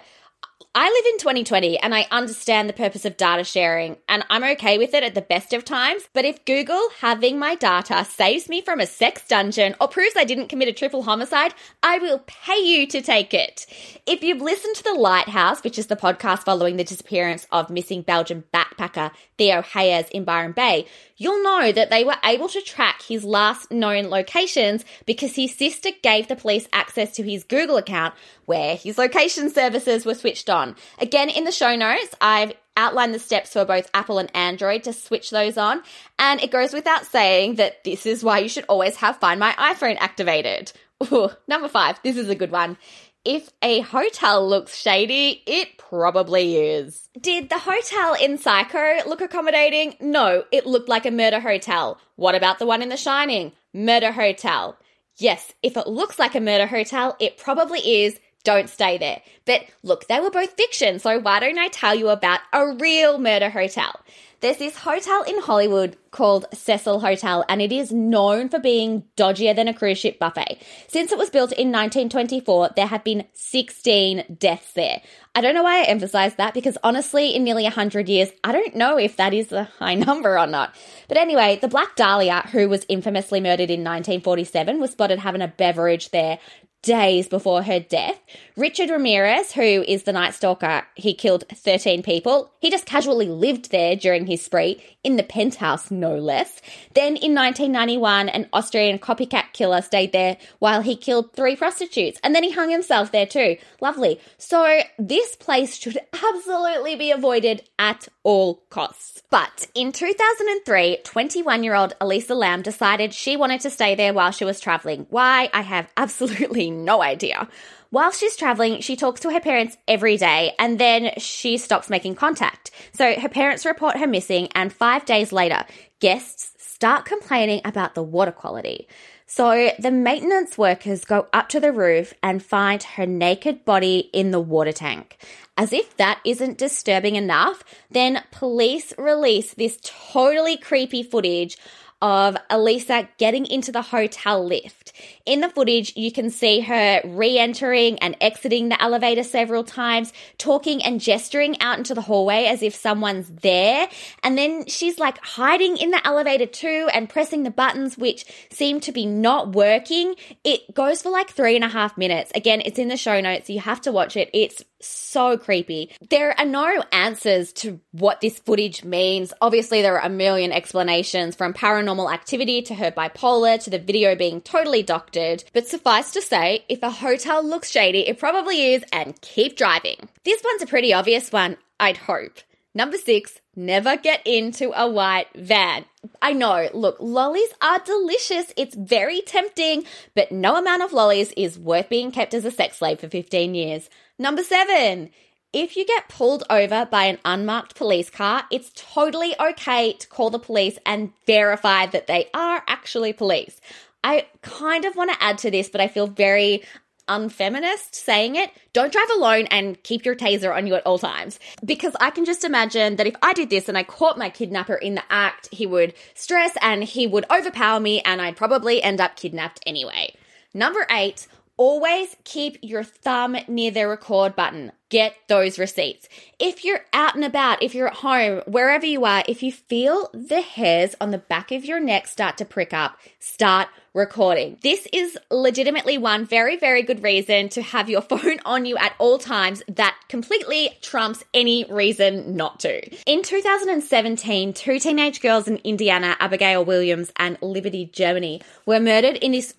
I 0.76 0.90
live 0.90 1.14
in 1.14 1.20
2020 1.20 1.78
and 1.78 1.94
I 1.94 2.08
understand 2.10 2.68
the 2.68 2.74
purpose 2.74 3.06
of 3.06 3.16
data 3.16 3.44
sharing 3.44 3.98
and 4.10 4.26
I'm 4.32 4.44
okay 4.44 4.80
with 4.80 4.96
it 4.96 5.04
at 5.04 5.14
the 5.14 5.22
best 5.22 5.54
of 5.54 5.64
times. 5.64 6.10
But 6.14 6.26
if 6.26 6.46
Google 6.46 6.82
having 7.00 7.38
my 7.38 7.54
data 7.54 8.04
saves 8.06 8.50
me 8.50 8.60
from 8.60 8.80
a 8.80 8.88
sex 8.88 9.28
dungeon 9.28 9.76
or 9.80 9.88
proves 9.88 10.16
I 10.18 10.24
didn't 10.24 10.48
commit 10.48 10.70
a 10.70 10.74
triple 10.74 11.04
homicide, 11.04 11.54
I 11.84 12.00
will 12.00 12.24
pay 12.26 12.58
you 12.58 12.88
to 12.88 13.02
take 13.02 13.36
it. 13.36 13.68
If 14.08 14.24
you've 14.24 14.42
listened 14.42 14.76
to 14.78 14.84
The 14.84 14.94
Lighthouse, 14.94 15.64
which 15.64 15.78
is 15.78 15.88
the 15.88 15.96
podcast 15.96 16.40
following 16.40 16.78
the 16.78 16.84
disappearance 16.84 17.46
of 17.52 17.70
missing 17.70 18.02
Belgian 18.02 18.44
backpacker 18.52 19.12
Theo 19.38 19.62
Hayez 19.62 20.10
in 20.10 20.24
Byron 20.24 20.54
Bay, 20.54 20.88
you'll 21.17 21.43
know 21.43 21.71
that 21.71 21.89
they 21.89 22.04
were 22.04 22.17
able 22.23 22.47
to 22.49 22.62
track 22.62 23.02
his 23.02 23.23
last 23.23 23.71
known 23.71 24.10
locations 24.10 24.84
because 25.06 25.36
his 25.36 25.56
sister 25.56 25.89
gave 26.02 26.28
the 26.28 26.36
police 26.36 26.67
access 26.73 27.15
to 27.15 27.23
his 27.23 27.43
Google 27.43 27.78
account 27.78 28.13
where 28.45 28.76
his 28.76 28.97
location 28.97 29.49
services 29.49 30.06
were 30.06 30.15
switched 30.15 30.49
on. 30.49 30.76
Again, 30.99 31.30
in 31.30 31.43
the 31.43 31.52
show 31.52 31.76
notes, 31.76 32.15
I've 32.19 32.54
outlined 32.76 33.13
the 33.13 33.19
steps 33.19 33.54
for 33.54 33.65
both 33.65 33.89
Apple 33.93 34.19
and 34.19 34.36
Android 34.36 34.84
to 34.84 34.93
switch 34.93 35.30
those 35.30 35.58
on. 35.58 35.84
And 36.17 36.41
it 36.41 36.52
goes 36.52 36.73
without 36.73 37.06
saying 37.06 37.56
that 37.56 37.84
this 37.84 38.06
is 38.06 38.23
why 38.23 38.39
you 38.39 38.49
should 38.49 38.65
always 38.65 38.95
have 38.97 39.17
Find 39.17 39.39
My 39.39 39.54
iPhone 39.54 39.97
activated. 39.99 40.71
Ooh, 41.12 41.30
number 41.47 41.67
five, 41.67 41.99
this 42.04 42.17
is 42.17 42.30
a 42.30 42.36
good 42.36 42.52
one. 42.52 42.78
If 43.26 43.50
a 43.62 43.80
hotel 43.80 44.46
looks 44.46 44.76
shady, 44.76 45.44
it 45.46 45.78
probably 45.78 46.58
is. 46.58 47.08
Did 47.20 47.50
the 47.50 47.58
hotel 47.58 48.16
in 48.16 48.38
Psycho 48.38 49.08
look 49.08 49.22
accommodating? 49.22 49.96
No, 50.02 50.44
it 50.52 50.66
looked 50.66 50.90
like 50.90 51.06
a 51.06 51.12
murder 51.12 51.40
hotel. 51.40 51.98
What 52.18 52.36
about 52.36 52.60
the 52.60 52.66
one 52.66 52.82
in 52.82 52.90
The 52.90 52.98
Shining? 52.98 53.54
Murder 53.74 54.12
hotel. 54.12 54.78
Yes, 55.16 55.54
if 55.64 55.78
it 55.78 55.88
looks 55.88 56.20
like 56.20 56.36
a 56.36 56.42
murder 56.42 56.68
hotel, 56.68 57.16
it 57.18 57.38
probably 57.38 57.80
is 57.80 58.20
don't 58.43 58.69
stay 58.69 58.97
there. 58.97 59.21
But 59.45 59.65
look, 59.84 60.08
they 60.08 60.19
were 60.19 60.32
both 60.32 60.53
fiction, 60.53 60.99
so 60.99 61.19
why 61.19 61.39
don't 61.39 61.58
I 61.58 61.67
tell 61.69 61.95
you 61.95 62.10
about 62.10 62.39
a 62.51 62.73
real 62.73 63.17
murder 63.17 63.49
hotel? 63.49 63.99
There's 64.43 64.58
this 64.58 64.75
hotel 64.75 65.23
in 65.23 65.39
Hollywood 65.39 65.95
called 66.12 66.47
Cecil 66.53 66.99
Hotel, 66.99 67.45
and 67.47 67.62
it 67.62 67.71
is 67.71 67.93
known 67.93 68.49
for 68.49 68.60
being 68.60 69.06
dodgier 69.15 69.56
than 69.56 69.69
a 69.69 69.73
cruise 69.73 69.99
ship 69.99 70.19
buffet. 70.19 70.62
Since 70.89 71.13
it 71.13 71.17
was 71.17 71.29
built 71.29 71.53
in 71.53 71.71
1924, 71.71 72.71
there 72.75 72.88
have 72.88 73.06
been 73.06 73.23
16 73.32 74.36
deaths 74.38 74.73
there. 74.73 75.01
I 75.34 75.39
don't 75.39 75.56
know 75.56 75.63
why 75.63 75.79
I 75.79 75.86
emphasize 75.86 76.36
that 76.36 76.53
because 76.53 76.77
honestly, 76.84 77.34
in 77.34 77.45
nearly 77.45 77.63
100 77.63 78.10
years, 78.10 78.32
I 78.43 78.51
don't 78.51 78.75
know 78.75 78.97
if 78.97 79.15
that 79.15 79.34
is 79.34 79.53
a 79.53 79.63
high 79.79 79.95
number 80.10 80.38
or 80.38 80.45
not. 80.45 80.75
But 81.08 81.15
anyway, 81.15 81.58
the 81.62 81.69
Black 81.69 81.95
Dahlia, 81.95 82.41
who 82.51 82.67
was 82.67 82.86
infamously 82.89 83.39
murdered 83.39 83.71
in 83.71 83.79
1947, 83.79 84.77
was 84.82 84.91
spotted 84.91 85.19
having 85.19 85.41
a 85.41 85.47
beverage 85.47 86.12
there 86.12 86.39
days 86.84 87.28
before 87.28 87.63
her 87.63 87.80
death. 87.80 88.19
Richard 88.56 88.89
Ramirez, 88.89 89.54
who 89.54 89.84
is 89.88 90.04
the 90.04 90.13
Night 90.13 90.36
Stalker, 90.36 90.84
he 90.93 91.13
killed 91.15 91.46
13 91.52 92.04
people. 92.04 92.52
He 92.60 92.69
just 92.69 92.86
casually 92.86 93.28
lived 93.28 93.72
there 93.72 93.96
during 93.96 94.28
his 94.28 94.43
spree, 94.46 94.84
in 95.04 95.18
the 95.18 95.24
penthouse, 95.24 95.92
no 95.92 96.16
less. 96.16 96.62
Then 96.94 97.16
in 97.18 97.36
1991, 97.36 98.30
an 98.30 98.48
Austrian 98.54 99.00
copycat 99.00 99.52
killer 99.54 99.82
stayed 99.82 100.13
there 100.13 100.38
while 100.60 100.82
he 100.82 100.96
killed 100.96 101.34
three 101.34 101.56
prostitutes. 101.56 102.20
And 102.24 102.34
then 102.34 102.44
he 102.44 102.52
hung 102.52 102.70
himself 102.70 103.12
there 103.12 103.26
too. 103.26 103.58
Lovely. 103.82 104.20
So 104.38 104.82
this 104.98 105.36
place 105.36 105.78
should 105.78 105.98
absolutely 106.13 106.96
be 106.96 107.12
avoided 107.12 107.63
at 107.78 108.08
all 108.24 108.63
costs. 108.70 109.22
But 109.30 109.68
in 109.76 109.92
2003, 109.92 111.00
21 111.04 111.63
year 111.63 111.76
old 111.76 111.94
Elisa 112.00 112.36
Lam 112.36 112.62
decided 112.62 113.13
she 113.13 113.36
wanted 113.36 113.62
to 113.62 113.70
stay 113.70 113.96
there 113.96 114.13
while 114.13 114.32
she 114.32 114.46
was 114.46 114.60
traveling. 114.60 115.06
Why? 115.10 115.50
I 115.54 115.62
have 115.62 115.92
absolutely 115.98 116.72
no 116.72 117.02
idea. 117.02 117.48
While 117.93 118.10
she's 118.10 118.36
traveling, 118.36 118.82
she 118.82 118.95
talks 118.95 119.21
to 119.21 119.29
her 119.29 119.39
parents 119.39 119.77
every 119.88 120.17
day 120.17 120.56
and 120.58 120.79
then 120.79 121.12
she 121.19 121.60
stops 121.60 121.91
making 121.91 122.15
contact. 122.15 122.71
So 122.91 123.13
her 123.19 123.29
parents 123.29 123.67
report 123.67 123.97
her 123.97 124.08
missing, 124.08 124.47
and 124.56 124.73
five 124.73 125.06
days 125.06 125.32
later, 125.32 125.63
guests 125.99 126.53
start 126.58 127.06
complaining 127.06 127.62
about 127.63 127.93
the 127.93 128.01
water 128.01 128.32
quality. 128.32 128.88
So 129.27 129.69
the 129.77 129.91
maintenance 129.91 130.58
workers 130.58 131.06
go 131.06 131.27
up 131.34 131.49
to 131.49 131.60
the 131.60 131.71
roof 131.71 132.15
and 132.23 132.41
find 132.41 132.82
her 132.82 133.06
naked 133.06 133.63
body 133.63 134.10
in 134.12 134.32
the 134.32 134.39
water 134.39 134.71
tank. 134.71 135.17
As 135.56 135.71
if 135.71 135.95
that 135.97 136.19
isn't 136.25 136.58
disturbing 136.58 137.15
enough, 137.15 137.63
then 137.91 138.23
police 138.32 138.91
release 138.97 139.53
this 139.53 139.77
totally 139.84 140.58
creepy 140.58 141.03
footage 141.03 141.58
of 142.04 142.36
Elisa 142.50 143.08
getting 143.18 143.46
into 143.46 143.72
the 143.72 143.82
hotel 143.82 144.46
lift. 144.46 144.92
In 145.26 145.39
the 145.39 145.48
footage, 145.48 145.96
you 145.96 146.12
can 146.12 146.30
see 146.30 146.60
her 146.60 147.00
re 147.06 147.39
entering 147.39 147.98
and 148.00 148.18
exiting 148.20 148.68
the 148.68 148.82
elevator 148.84 149.24
several 149.24 149.63
times, 149.63 150.12
talking 150.38 150.84
and 150.84 151.00
gesturing 151.00 151.60
out 151.62 151.78
into 151.78 151.94
the 151.94 152.02
hallway 152.02 152.44
as 152.44 152.62
if 152.62 152.76
someone's 152.76 153.30
there. 153.30 153.88
And 154.22 154.38
then 154.38 154.66
she's 154.68 155.00
like 155.00 155.18
hiding 155.24 155.78
in 155.78 155.92
the 155.92 156.06
elevator 156.06 156.46
too 156.46 156.89
and 156.94 157.10
pressing 157.10 157.44
the 157.44 157.52
buttons, 157.52 157.98
which 157.98 158.26
seem 158.52 158.82
to 158.82 158.92
be 158.92 159.06
not 159.06 159.54
working. 159.54 160.16
It 160.44 160.76
goes 160.76 161.02
for 161.02 161.10
like 161.10 161.30
three 161.30 161.56
and 161.56 161.63
a 161.63 161.70
half 161.70 161.98
minutes. 161.98 162.34
Again, 162.36 162.62
it's 162.66 162.80
in 162.80 162.89
the 162.89 162.98
show 162.98 163.22
notes. 163.22 163.50
You 163.50 163.62
have 163.62 163.80
to 163.82 163.94
watch 163.94 164.18
it. 164.18 164.30
It's 164.34 164.62
so 164.82 165.38
creepy. 165.38 165.92
There 166.10 166.38
are 166.38 166.46
no 166.46 166.84
answers 166.92 167.54
to 167.54 167.80
what 167.92 168.20
this 168.20 168.39
footage 168.39 168.84
means. 168.84 169.34
Obviously, 169.39 169.82
there 169.82 169.98
are 169.98 170.06
a 170.06 170.10
million 170.10 170.52
explanations 170.52 171.36
from 171.36 171.54
paranormal 171.54 171.92
activity 171.99 172.62
to 172.63 172.75
her 172.75 172.91
bipolar 172.91 173.63
to 173.63 173.69
the 173.69 173.79
video 173.79 174.15
being 174.15 174.41
totally 174.41 174.84
doctored. 174.84 175.43
But 175.53 175.67
suffice 175.67 176.12
to 176.12 176.21
say, 176.21 176.65
if 176.67 176.82
a 176.84 176.89
hotel 176.89 177.43
looks 177.43 177.69
shady, 177.69 178.08
it 178.08 178.19
probably 178.19 178.73
is, 178.73 178.84
and 178.91 179.19
keep 179.21 179.56
driving. 179.56 180.10
This 180.23 180.41
one's 180.43 180.62
a 180.62 180.67
pretty 180.67 180.93
obvious 180.93 181.32
one, 181.32 181.58
I'd 181.79 181.97
hope. 181.97 182.39
Number 182.75 182.97
six, 182.97 183.39
never 183.56 183.97
get 183.97 184.25
into 184.25 184.71
a 184.75 184.89
white 184.89 185.27
van. 185.36 185.86
I 186.21 186.34
know, 186.34 186.69
look, 186.73 186.97
lollies 186.99 187.53
are 187.62 187.79
delicious. 187.79 188.51
It's 188.58 188.75
very 188.75 189.21
tempting, 189.21 189.86
but 190.15 190.32
no 190.32 190.56
amount 190.56 190.82
of 190.82 190.91
lollies 190.91 191.32
is 191.38 191.60
worth 191.60 191.89
being 191.89 192.12
kept 192.12 192.34
as 192.34 192.45
a 192.45 192.51
sex 192.51 192.77
slave 192.77 192.99
for 192.99 193.10
15 193.10 193.53
years. 193.53 193.89
Number 194.17 194.43
seven, 194.43 195.12
if 195.54 195.78
you 195.78 195.86
get 195.86 196.10
pulled 196.10 196.44
over 196.50 196.86
by 196.86 197.06
an 197.06 197.20
unmarked 197.24 197.76
police 197.76 198.10
car, 198.10 198.44
it's 198.52 198.72
totally 198.76 199.36
okay 199.39 199.94
to 199.94 200.08
call 200.08 200.32
the 200.32 200.39
police 200.39 200.80
and 200.86 201.13
verify 201.28 201.86
that 201.86 202.08
they 202.08 202.30
are 202.34 202.63
actually 202.68 203.13
police. 203.13 203.62
I 204.04 204.26
kind 204.42 204.84
of 204.84 204.96
want 204.96 205.12
to 205.12 205.24
add 205.24 205.38
to 205.39 205.52
this, 205.52 205.70
but 205.70 205.80
I 205.80 205.88
feel 205.88 206.08
very 206.08 206.63
unfeminist 207.08 207.96
saying 207.96 208.36
it. 208.36 208.50
Don't 208.72 208.92
drive 208.92 209.10
alone 209.16 209.46
and 209.48 209.82
keep 209.84 210.06
your 210.06 210.16
taser 210.16 210.56
on 210.56 210.68
you 210.68 210.76
at 210.76 210.86
all 210.86 210.98
times. 210.98 211.39
Because 211.63 211.96
I 212.00 212.10
can 212.10 212.26
just 212.26 212.44
imagine 212.44 212.96
that 212.96 213.08
if 213.08 213.16
I 213.22 213.34
did 213.34 213.50
this 213.50 213.70
and 213.70 213.78
I 213.78 213.84
caught 213.84 214.18
my 214.18 214.30
kidnapper 214.30 214.76
in 214.76 214.96
the 214.96 215.04
act, 215.10 215.50
he 215.52 215.68
would 215.68 215.94
stress 216.16 216.58
and 216.62 216.84
he 216.84 217.06
would 217.06 217.26
overpower 217.30 217.80
me 217.80 218.02
and 218.02 218.22
I'd 218.22 218.38
probably 218.38 218.82
end 218.82 219.02
up 219.02 219.16
kidnapped 219.16 219.62
anyway. 219.66 220.16
Number 220.54 220.86
eight, 220.89 221.28
Always 221.56 222.16
keep 222.24 222.58
your 222.63 222.84
thumb 222.84 223.38
near 223.48 223.70
the 223.70 223.88
record 223.88 224.36
button. 224.36 224.72
Get 224.89 225.16
those 225.28 225.60
receipts. 225.60 226.10
If 226.39 226.66
you're 226.66 226.82
out 226.94 227.13
and 227.13 227.24
about, 227.24 227.62
if 227.62 227.76
you're 227.76 227.88
at 227.88 227.96
home, 227.96 228.42
wherever 228.48 228.86
you 228.86 229.06
are, 229.06 229.24
if 229.28 229.44
you 229.44 229.52
feel 229.52 230.10
the 230.13 230.42
hairs 230.42 230.96
on 231.00 231.12
the 231.12 231.20
back 231.20 231.52
of 231.52 231.63
your 231.63 231.80
neck 231.80 232.08
start 232.08 232.38
to 232.38 232.46
prick 232.46 232.74
up, 232.74 232.98
start 233.20 233.70
recording. 233.94 234.58
This 234.63 234.88
is 234.92 235.18
legitimately 235.30 236.00
one 236.00 236.26
very, 236.26 236.58
very 236.58 236.82
good 236.82 237.04
reason 237.04 237.50
to 237.50 237.62
have 237.62 237.89
your 237.89 238.02
phone 238.10 238.39
on 238.46 238.66
you 238.66 238.76
at 238.78 238.96
all 238.98 239.20
times 239.20 239.62
that 239.68 239.96
completely 240.10 240.72
trumps 240.82 241.24
any 241.34 241.66
reason 241.70 242.36
not 242.36 242.60
to. 242.62 242.82
In 243.06 243.22
2017, 243.22 244.54
two 244.54 244.80
teenage 244.80 245.22
girls 245.22 245.48
in 245.48 245.58
Indiana, 245.58 246.16
Abigail 246.20 246.66
Williams 246.66 247.12
and 247.18 247.38
Liberty 247.42 247.86
German, 247.86 248.39
were 248.66 248.80
murdered 248.80 249.18
in 249.18 249.32
this 249.32 249.54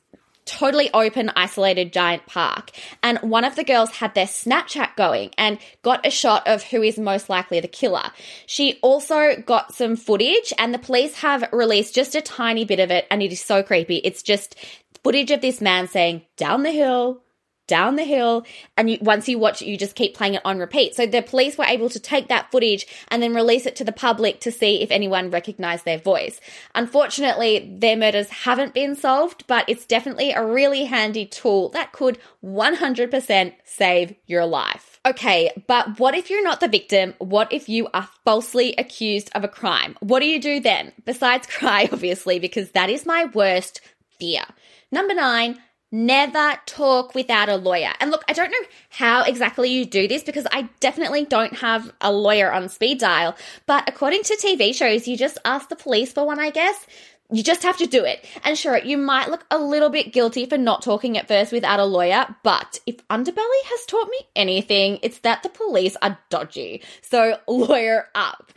totally 0.47 0.91
open, 0.93 1.31
isolated 1.37 1.93
giant 1.93 2.27
park. 2.27 2.71
And 3.03 3.19
one 3.19 3.45
of 3.45 3.57
the 3.57 3.65
girls 3.65 3.91
had 3.91 4.15
their 4.15 4.27
Snapchat 4.27 4.97
going 4.97 5.31
and 5.39 5.59
got 5.83 6.07
a 6.07 6.11
shot 6.11 6.47
of 6.47 6.63
who 6.63 6.83
is 6.83 6.99
most 6.99 7.29
likely 7.29 7.61
the 7.61 7.69
killer. 7.69 8.11
She 8.47 8.79
also 8.83 9.37
got 9.37 9.75
some 9.75 9.97
footage, 9.97 10.53
and 10.59 10.73
the 10.73 10.79
police 10.79 11.17
have 11.17 11.49
released 11.53 11.95
just 11.95 12.15
a 12.15 12.21
tiny 12.21 12.65
bit 12.65 12.81
of 12.81 12.91
it, 12.91 13.07
and 13.11 13.23
it 13.23 13.33
is 13.33 13.41
so 13.41 13.63
creepy. 13.63 13.97
It's 13.97 14.23
just 14.23 14.57
footage 15.03 15.31
of 15.31 15.41
this 15.41 15.61
man 15.61 15.89
saying, 15.89 16.23
down 16.37 16.63
the 16.63 16.73
hill, 16.73 17.23
down 17.67 17.97
the 17.97 18.05
hill 18.05 18.45
and 18.77 18.91
you, 18.91 18.99
once 19.01 19.29
you 19.29 19.39
watch 19.39 19.63
it 19.63 19.67
you 19.67 19.77
just 19.77 19.95
keep 19.95 20.15
playing 20.15 20.35
it 20.35 20.43
on 20.45 20.59
repeat 20.59 20.95
so 20.95 21.07
the 21.07 21.23
police 21.23 21.57
were 21.57 21.65
able 21.65 21.89
to 21.89 22.01
take 22.01 22.29
that 22.29 22.51
footage 22.51 22.87
and 23.09 23.23
then 23.23 23.35
release 23.35 23.67
it 23.67 23.77
to 23.77 23.85
the 23.85 23.93
public 23.93 24.41
to 24.41 24.53
see 24.53 24.83
if 24.83 24.91
anyone 24.91 25.31
recognized 25.31 25.85
their 25.85 25.99
voice 25.99 26.41
unfortunately 26.75 27.77
their 27.79 27.97
murders 27.97 28.29
haven't 28.29 28.75
been 28.75 28.95
solved 28.95 29.47
but 29.47 29.65
it's 29.69 29.87
definitely 29.87 30.33
a 30.33 30.45
really 30.45 30.85
handy 30.85 31.27
tool 31.27 31.69
that 31.71 31.93
could 31.93 32.19
100% 32.45 33.53
save 33.65 34.15
your 34.27 34.47
life 34.47 34.95
Okay, 35.07 35.51
but 35.67 36.01
what 36.01 36.15
if 36.15 36.31
you're 36.31 36.43
not 36.43 36.61
the 36.61 36.69
victim? 36.69 37.13
What 37.19 37.53
if 37.53 37.69
you 37.69 37.89
are 37.93 38.09
falsely 38.25 38.75
accused 38.79 39.31
of 39.35 39.45
a 39.45 39.49
crime? 39.49 39.99
What 40.01 40.21
do 40.21 40.27
you 40.27 40.41
do 40.41 40.61
then? 40.61 40.93
Besides 41.05 41.47
cry, 41.59 41.89
obviously, 41.93 42.39
because 42.39 42.71
that 42.71 42.89
is 42.89 43.05
my 43.05 43.27
worst 43.27 43.83
fear. 44.19 44.45
Number 44.91 45.13
nine, 45.13 45.59
Never 45.97 46.55
talk 46.67 47.15
without 47.15 47.49
a 47.49 47.55
lawyer. 47.55 47.93
And 48.01 48.11
look, 48.11 48.25
I 48.29 48.33
don't 48.33 48.51
know 48.51 48.67
how 48.91 49.23
exactly 49.23 49.71
you 49.71 49.85
do 49.85 50.09
this 50.09 50.25
because 50.25 50.45
I 50.51 50.69
definitely 50.81 51.25
don't 51.25 51.55
have 51.59 51.93
a 52.01 52.11
lawyer 52.11 52.53
on 52.53 52.69
speed 52.69 52.99
dial. 52.99 53.37
But 53.67 53.89
according 53.89 54.25
to 54.25 54.35
TV 54.35 54.75
shows, 54.75 55.07
you 55.07 55.17
just 55.17 55.39
ask 55.45 55.69
the 55.69 55.77
police 55.77 56.13
for 56.13 56.27
one, 56.27 56.41
I 56.41 56.51
guess. 56.51 56.85
You 57.31 57.45
just 57.45 57.63
have 57.63 57.77
to 57.77 57.87
do 57.87 58.05
it. 58.05 58.25
And 58.43 58.59
sure, 58.59 58.77
you 58.77 58.99
might 58.99 59.31
look 59.31 59.47
a 59.53 59.59
little 59.59 59.89
bit 59.89 60.13
guilty 60.13 60.47
for 60.47 60.59
not 60.59 60.83
talking 60.83 61.17
at 61.17 61.29
first 61.29 61.53
without 61.53 61.79
a 61.79 61.85
lawyer, 61.85 62.27
but 62.43 62.81
if 62.87 62.97
Underbelly 63.07 63.63
has 63.67 63.87
taught 63.87 64.09
me 64.09 64.19
anything, 64.35 64.99
it's 65.01 65.21
that 65.21 65.45
the 65.45 65.49
police 65.49 65.97
are 66.03 66.19
dodgy. 66.29 66.83
So 67.03 67.39
lawyer 67.47 68.09
up. 68.17 68.53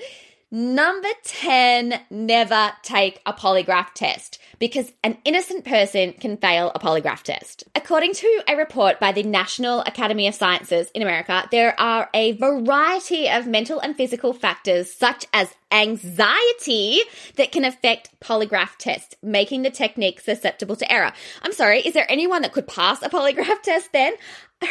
Number 0.50 1.10
10, 1.26 2.00
never 2.10 2.72
take 2.82 3.20
a 3.26 3.34
polygraph 3.34 3.94
test 3.94 4.40
because 4.60 4.94
an 5.04 5.18
innocent 5.26 5.66
person 5.66 6.14
can 6.14 6.38
fail 6.38 6.72
a 6.74 6.80
polygraph 6.80 7.24
test. 7.24 7.66
According 7.76 8.14
to 8.14 8.44
a 8.48 8.56
report 8.56 8.98
by 8.98 9.12
the 9.12 9.24
National 9.24 9.82
Academy 9.82 10.26
of 10.26 10.36
Sciences 10.36 10.90
in 10.96 11.02
America, 11.02 11.50
there 11.52 11.78
are 11.78 12.10
a 12.14 12.32
variety 12.32 13.28
of 13.28 13.46
mental 13.46 13.82
and 13.82 13.98
physical 13.98 14.32
factors 14.32 14.90
such 14.90 15.26
as 15.34 15.54
anxiety 15.72 17.02
that 17.36 17.52
can 17.52 17.66
affect 17.66 18.20
polygraph 18.20 18.78
tests, 18.78 19.16
making 19.22 19.64
the 19.64 19.70
technique 19.70 20.20
susceptible 20.20 20.76
to 20.76 20.92
error. 20.92 21.12
I'm 21.42 21.54
sorry, 21.54 21.82
is 21.82 21.94
there 21.94 22.10
anyone 22.10 22.42
that 22.42 22.54
could 22.54 22.68
pass 22.68 23.02
a 23.02 23.10
polygraph 23.10 23.62
test 23.64 23.92
then? 23.94 24.14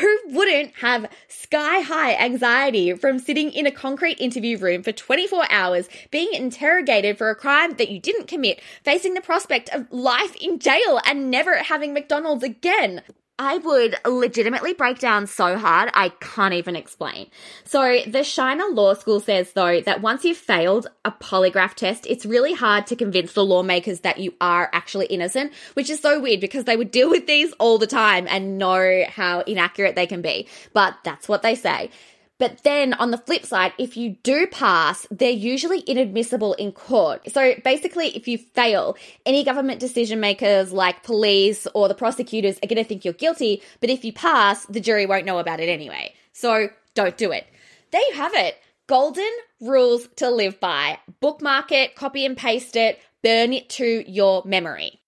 who 0.01 0.19
wouldn't 0.27 0.75
have 0.81 1.09
sky 1.29 1.81
high 1.81 2.15
anxiety 2.17 2.93
from 2.95 3.19
sitting 3.19 3.53
in 3.53 3.67
a 3.67 3.71
concrete 3.71 4.21
interview 4.21 4.59
room 4.59 4.83
for 4.83 4.93
24 4.93 5.45
hours, 5.51 5.89
being 6.11 6.33
interrogated 6.33 7.17
for 7.17 7.31
a 7.31 7.37
crime 7.37 7.75
that 7.77 7.91
you 7.91 8.01
didn't 8.01 8.27
commit, 8.27 8.61
facing 8.83 9.15
the 9.15 9.21
prospect 9.21 9.69
of 9.71 9.87
life 9.93 10.35
in 10.37 10.59
jail 10.59 11.01
and 11.07 11.31
never 11.31 11.55
having 11.59 11.95
McDonald's 11.95 12.43
again? 12.43 13.03
I 13.39 13.59
would 13.59 13.97
legitimately 14.07 14.73
break 14.73 14.99
down 14.99 15.27
so 15.27 15.59
hard, 15.59 15.91
I 15.93 16.09
can't 16.09 16.55
even 16.55 16.75
explain. 16.75 17.29
So, 17.65 17.99
the 18.07 18.25
Shiner 18.25 18.65
Law 18.71 18.95
School 18.95 19.21
says, 19.21 19.53
though, 19.53 19.83
that 19.83 20.01
once 20.01 20.25
you've 20.25 20.39
failed 20.39 20.87
a 21.05 21.11
polygraph 21.11 21.75
test, 21.75 22.07
it's 22.07 22.25
really 22.25 22.55
hard 22.55 22.87
to 22.87 22.97
convince 22.97 23.35
the 23.35 23.45
lawmakers 23.45 24.01
that 24.01 24.19
you 24.19 24.33
are 24.41 24.71
actually 24.73 25.07
innocent, 25.07 25.53
which 25.75 25.91
is 25.91 26.01
so 26.01 26.19
weird 26.19 26.41
because 26.41 26.65
they 26.65 26.79
would 26.79 26.91
deal 26.91 27.11
with 27.11 27.27
these 27.27 27.53
all 27.55 27.77
the 27.77 27.87
time 27.87 28.27
and 28.27 28.57
know 28.57 29.05
how 29.09 29.41
inaccurate 29.41 29.97
they 29.97 30.07
can 30.07 30.23
be. 30.23 30.49
But 30.73 30.97
that's 31.05 31.29
what 31.29 31.43
they 31.43 31.57
say. 31.57 31.91
But 32.39 32.63
then 32.65 32.93
on 32.95 33.11
the 33.11 33.19
flip 33.19 33.47
side, 33.47 33.73
if 33.79 33.97
you 33.97 34.17
do 34.23 34.47
pass, 34.47 35.07
they're 35.11 35.31
usually 35.31 35.81
inadmissible 35.81 36.53
in 36.55 36.73
court. 36.73 37.31
So 37.33 37.55
basically, 37.65 38.09
if 38.09 38.29
you 38.29 38.37
fail, 38.37 38.97
any 39.25 39.43
government 39.43 39.81
decision 39.81 40.21
makers 40.21 40.71
like 40.71 41.03
police 41.03 41.67
or 41.75 41.89
the 41.89 41.95
prosecutors 41.95 42.59
are 42.63 42.67
going 42.67 42.77
to 42.77 42.85
think 42.85 43.05
you're 43.05 43.15
guilty. 43.15 43.63
But 43.81 43.91
if 43.91 44.05
you 44.05 44.13
pass, 44.13 44.67
the 44.67 44.81
jury 44.81 45.07
won't 45.07 45.25
know 45.25 45.39
about 45.39 45.61
it 45.61 45.71
anyway. 45.71 46.15
So 46.33 46.69
don't 46.95 47.17
do 47.17 47.33
it. 47.33 47.47
There 47.91 48.03
you 48.11 48.17
have 48.17 48.35
it. 48.35 48.59
Golden 48.87 49.31
rules 49.61 50.07
to 50.17 50.31
live 50.31 50.61
by. 50.61 50.99
Bookmark 51.21 51.73
it, 51.73 51.97
copy 51.97 52.27
and 52.27 52.37
paste 52.37 52.77
it, 52.77 53.01
burn 53.23 53.53
it 53.53 53.69
to 53.71 54.05
your 54.09 54.43
memory. 54.45 55.01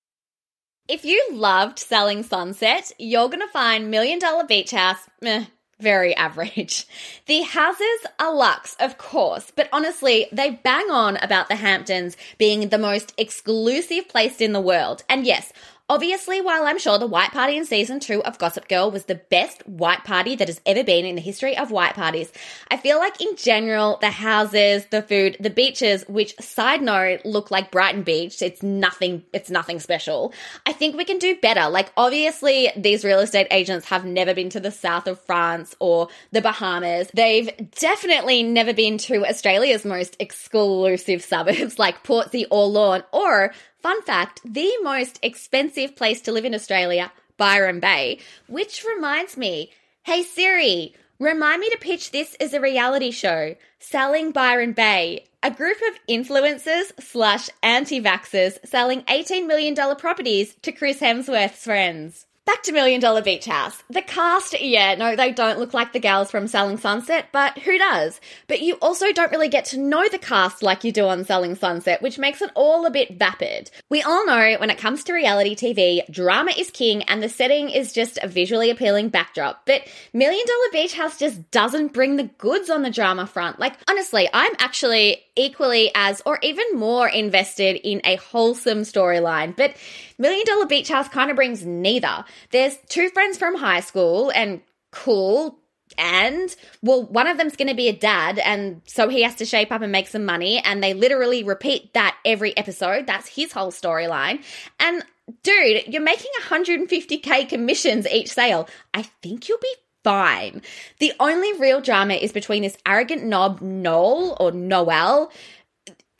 If 0.88 1.04
you 1.04 1.22
loved 1.32 1.78
Selling 1.78 2.22
Sunset, 2.22 2.90
you're 2.98 3.28
going 3.28 3.40
to 3.40 3.48
find 3.48 3.90
Million 3.90 4.18
Dollar 4.18 4.44
Beach 4.44 4.70
House. 4.70 4.98
Eh, 5.22 5.44
very 5.80 6.14
average. 6.14 6.86
The 7.26 7.42
houses 7.42 8.06
are 8.18 8.34
luxe, 8.34 8.74
of 8.80 8.96
course, 8.96 9.52
but 9.54 9.68
honestly, 9.70 10.28
they 10.32 10.50
bang 10.50 10.90
on 10.90 11.18
about 11.18 11.48
the 11.48 11.56
Hamptons 11.56 12.16
being 12.38 12.68
the 12.68 12.78
most 12.78 13.12
exclusive 13.18 14.08
place 14.08 14.40
in 14.40 14.54
the 14.54 14.60
world. 14.60 15.02
And 15.10 15.26
yes, 15.26 15.52
Obviously, 15.90 16.42
while 16.42 16.64
I'm 16.64 16.78
sure 16.78 16.98
the 16.98 17.06
white 17.06 17.30
party 17.30 17.56
in 17.56 17.64
season 17.64 17.98
two 17.98 18.22
of 18.24 18.36
Gossip 18.36 18.68
Girl 18.68 18.90
was 18.90 19.06
the 19.06 19.14
best 19.14 19.66
white 19.66 20.04
party 20.04 20.36
that 20.36 20.48
has 20.48 20.60
ever 20.66 20.84
been 20.84 21.06
in 21.06 21.14
the 21.14 21.22
history 21.22 21.56
of 21.56 21.70
white 21.70 21.94
parties, 21.94 22.30
I 22.70 22.76
feel 22.76 22.98
like 22.98 23.22
in 23.22 23.36
general, 23.36 23.96
the 24.02 24.10
houses, 24.10 24.84
the 24.90 25.00
food, 25.00 25.38
the 25.40 25.48
beaches, 25.48 26.04
which 26.06 26.38
side 26.40 26.82
note 26.82 27.24
look 27.24 27.50
like 27.50 27.70
Brighton 27.70 28.02
Beach, 28.02 28.42
it's 28.42 28.62
nothing, 28.62 29.22
it's 29.32 29.48
nothing 29.48 29.80
special. 29.80 30.34
I 30.66 30.74
think 30.74 30.94
we 30.94 31.06
can 31.06 31.16
do 31.16 31.36
better. 31.36 31.70
Like, 31.70 31.90
obviously, 31.96 32.70
these 32.76 33.02
real 33.02 33.20
estate 33.20 33.46
agents 33.50 33.86
have 33.86 34.04
never 34.04 34.34
been 34.34 34.50
to 34.50 34.60
the 34.60 34.70
south 34.70 35.06
of 35.06 35.18
France 35.22 35.74
or 35.80 36.08
the 36.32 36.42
Bahamas. 36.42 37.08
They've 37.14 37.50
definitely 37.80 38.42
never 38.42 38.74
been 38.74 38.98
to 38.98 39.24
Australia's 39.24 39.86
most 39.86 40.16
exclusive 40.20 41.22
suburbs 41.24 41.78
like 41.78 42.04
Portsea 42.04 42.46
or 42.50 42.66
Lorne 42.66 43.04
or 43.10 43.54
Fun 43.80 44.02
fact 44.02 44.40
the 44.44 44.72
most 44.82 45.18
expensive 45.22 45.94
place 45.94 46.20
to 46.22 46.32
live 46.32 46.44
in 46.44 46.54
Australia, 46.54 47.12
Byron 47.36 47.80
Bay, 47.80 48.18
which 48.48 48.84
reminds 48.84 49.36
me 49.36 49.70
hey 50.02 50.22
Siri, 50.22 50.94
remind 51.18 51.60
me 51.60 51.68
to 51.70 51.78
pitch 51.78 52.10
this 52.10 52.34
as 52.40 52.54
a 52.54 52.60
reality 52.60 53.10
show 53.10 53.54
Selling 53.78 54.32
Byron 54.32 54.72
Bay, 54.72 55.26
a 55.42 55.50
group 55.50 55.78
of 55.88 55.98
influencers 56.08 56.90
slash 57.00 57.48
anti 57.62 58.00
vaxxers 58.00 58.58
selling 58.66 59.02
$18 59.02 59.46
million 59.46 59.74
properties 59.96 60.54
to 60.62 60.72
Chris 60.72 61.00
Hemsworth's 61.00 61.62
friends. 61.62 62.26
Back 62.48 62.62
to 62.62 62.72
Million 62.72 62.98
Dollar 62.98 63.20
Beach 63.20 63.44
House. 63.44 63.82
The 63.90 64.00
cast, 64.00 64.58
yeah, 64.58 64.94
no, 64.94 65.14
they 65.14 65.32
don't 65.32 65.58
look 65.58 65.74
like 65.74 65.92
the 65.92 65.98
gals 65.98 66.30
from 66.30 66.48
Selling 66.48 66.78
Sunset, 66.78 67.26
but 67.30 67.58
who 67.58 67.76
does? 67.76 68.22
But 68.46 68.62
you 68.62 68.76
also 68.80 69.12
don't 69.12 69.30
really 69.30 69.50
get 69.50 69.66
to 69.66 69.78
know 69.78 70.08
the 70.08 70.16
cast 70.16 70.62
like 70.62 70.82
you 70.82 70.90
do 70.90 71.06
on 71.08 71.26
Selling 71.26 71.56
Sunset, 71.56 72.00
which 72.00 72.18
makes 72.18 72.40
it 72.40 72.50
all 72.54 72.86
a 72.86 72.90
bit 72.90 73.18
vapid. 73.18 73.70
We 73.90 74.00
all 74.00 74.24
know 74.24 74.56
when 74.58 74.70
it 74.70 74.78
comes 74.78 75.04
to 75.04 75.12
reality 75.12 75.56
TV, 75.56 76.00
drama 76.10 76.52
is 76.56 76.70
king 76.70 77.02
and 77.02 77.22
the 77.22 77.28
setting 77.28 77.68
is 77.68 77.92
just 77.92 78.18
a 78.22 78.28
visually 78.28 78.70
appealing 78.70 79.10
backdrop. 79.10 79.66
But 79.66 79.82
Million 80.14 80.46
Dollar 80.46 80.82
Beach 80.82 80.94
House 80.94 81.18
just 81.18 81.50
doesn't 81.50 81.92
bring 81.92 82.16
the 82.16 82.30
goods 82.38 82.70
on 82.70 82.80
the 82.80 82.90
drama 82.90 83.26
front. 83.26 83.60
Like, 83.60 83.74
honestly, 83.90 84.26
I'm 84.32 84.54
actually 84.58 85.22
equally 85.36 85.90
as 85.94 86.22
or 86.24 86.38
even 86.42 86.64
more 86.74 87.08
invested 87.08 87.76
in 87.84 88.00
a 88.04 88.16
wholesome 88.16 88.82
storyline. 88.82 89.54
But 89.54 89.76
Million 90.18 90.44
Dollar 90.44 90.66
Beach 90.66 90.88
House 90.88 91.08
kind 91.08 91.30
of 91.30 91.36
brings 91.36 91.64
neither. 91.64 92.24
There's 92.50 92.76
two 92.88 93.08
friends 93.10 93.38
from 93.38 93.56
high 93.56 93.80
school 93.80 94.30
and 94.34 94.60
cool. 94.90 95.58
And 95.96 96.54
well, 96.82 97.04
one 97.04 97.26
of 97.26 97.38
them's 97.38 97.56
going 97.56 97.68
to 97.68 97.74
be 97.74 97.88
a 97.88 97.96
dad, 97.96 98.38
and 98.38 98.82
so 98.84 99.08
he 99.08 99.22
has 99.22 99.36
to 99.36 99.46
shape 99.46 99.72
up 99.72 99.80
and 99.80 99.90
make 99.90 100.08
some 100.08 100.24
money. 100.24 100.60
And 100.62 100.82
they 100.82 100.92
literally 100.92 101.42
repeat 101.44 101.94
that 101.94 102.16
every 102.24 102.54
episode. 102.56 103.06
That's 103.06 103.28
his 103.28 103.52
whole 103.52 103.72
storyline. 103.72 104.44
And 104.78 105.02
dude, 105.42 105.84
you're 105.86 106.02
making 106.02 106.30
150k 106.42 107.48
commissions 107.48 108.06
each 108.06 108.30
sale. 108.30 108.68
I 108.92 109.02
think 109.02 109.48
you'll 109.48 109.58
be 109.58 109.74
fine. 110.04 110.62
The 111.00 111.12
only 111.20 111.52
real 111.58 111.80
drama 111.80 112.14
is 112.14 112.32
between 112.32 112.62
this 112.62 112.76
arrogant 112.86 113.24
knob, 113.24 113.60
Noel 113.60 114.36
or 114.38 114.52
Noel. 114.52 115.30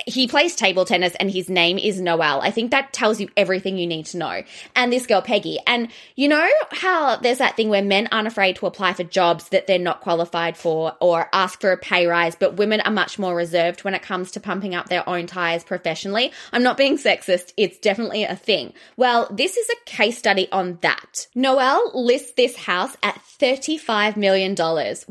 He 0.09 0.27
plays 0.27 0.55
table 0.55 0.85
tennis 0.85 1.15
and 1.21 1.31
his 1.31 1.51
name 1.51 1.77
is 1.79 2.01
Noel. 2.01 2.41
I 2.41 2.51
think 2.51 2.71
that 2.71 2.93
tells 2.93 3.21
you 3.21 3.29
everything 3.37 3.77
you 3.77 3.87
need 3.87 4.07
to 4.07 4.17
know. 4.17 4.43
And 4.75 4.91
this 4.93 5.07
girl, 5.07 5.21
Peggy. 5.21 5.59
And 5.67 5.89
you 6.17 6.29
know 6.29 6.49
how 6.71 7.17
there's 7.17 7.39
that 7.39 7.57
thing 7.57 7.69
where 7.69 7.83
men 7.83 8.09
aren't 8.11 8.27
afraid 8.27 8.57
to 8.57 8.67
apply 8.67 8.95
for 8.95 9.05
jobs 9.05 9.51
that 9.51 9.67
they're 9.67 9.79
not 9.79 10.01
qualified 10.01 10.57
for 10.57 10.95
or 11.01 11.29
ask 11.33 11.61
for 11.61 11.73
a 11.73 11.77
pay 11.77 12.07
rise, 12.07 12.35
but 12.35 12.57
women 12.57 12.81
are 12.81 12.91
much 12.91 13.19
more 13.19 13.37
reserved 13.37 13.85
when 13.85 13.95
it 13.95 14.03
comes 14.03 14.31
to 14.33 14.41
pumping 14.41 14.75
up 14.75 14.89
their 14.89 15.07
own 15.07 15.27
tires 15.27 15.63
professionally. 15.63 16.33
I'm 16.53 16.63
not 16.63 16.79
being 16.79 16.97
sexist, 16.97 17.53
it's 17.57 17.79
definitely 17.79 18.25
a 18.25 18.37
thing. 18.37 18.73
Well, 18.97 19.29
this 19.31 19.57
is 19.57 19.69
a 19.69 19.85
case 19.85 20.17
study 20.17 20.51
on 20.51 20.79
that. 20.81 21.27
Noel 21.35 21.91
lists 21.95 22.33
this 22.33 22.57
house 22.57 22.97
at 23.03 23.21
$35 23.39 24.17
million, 24.17 24.57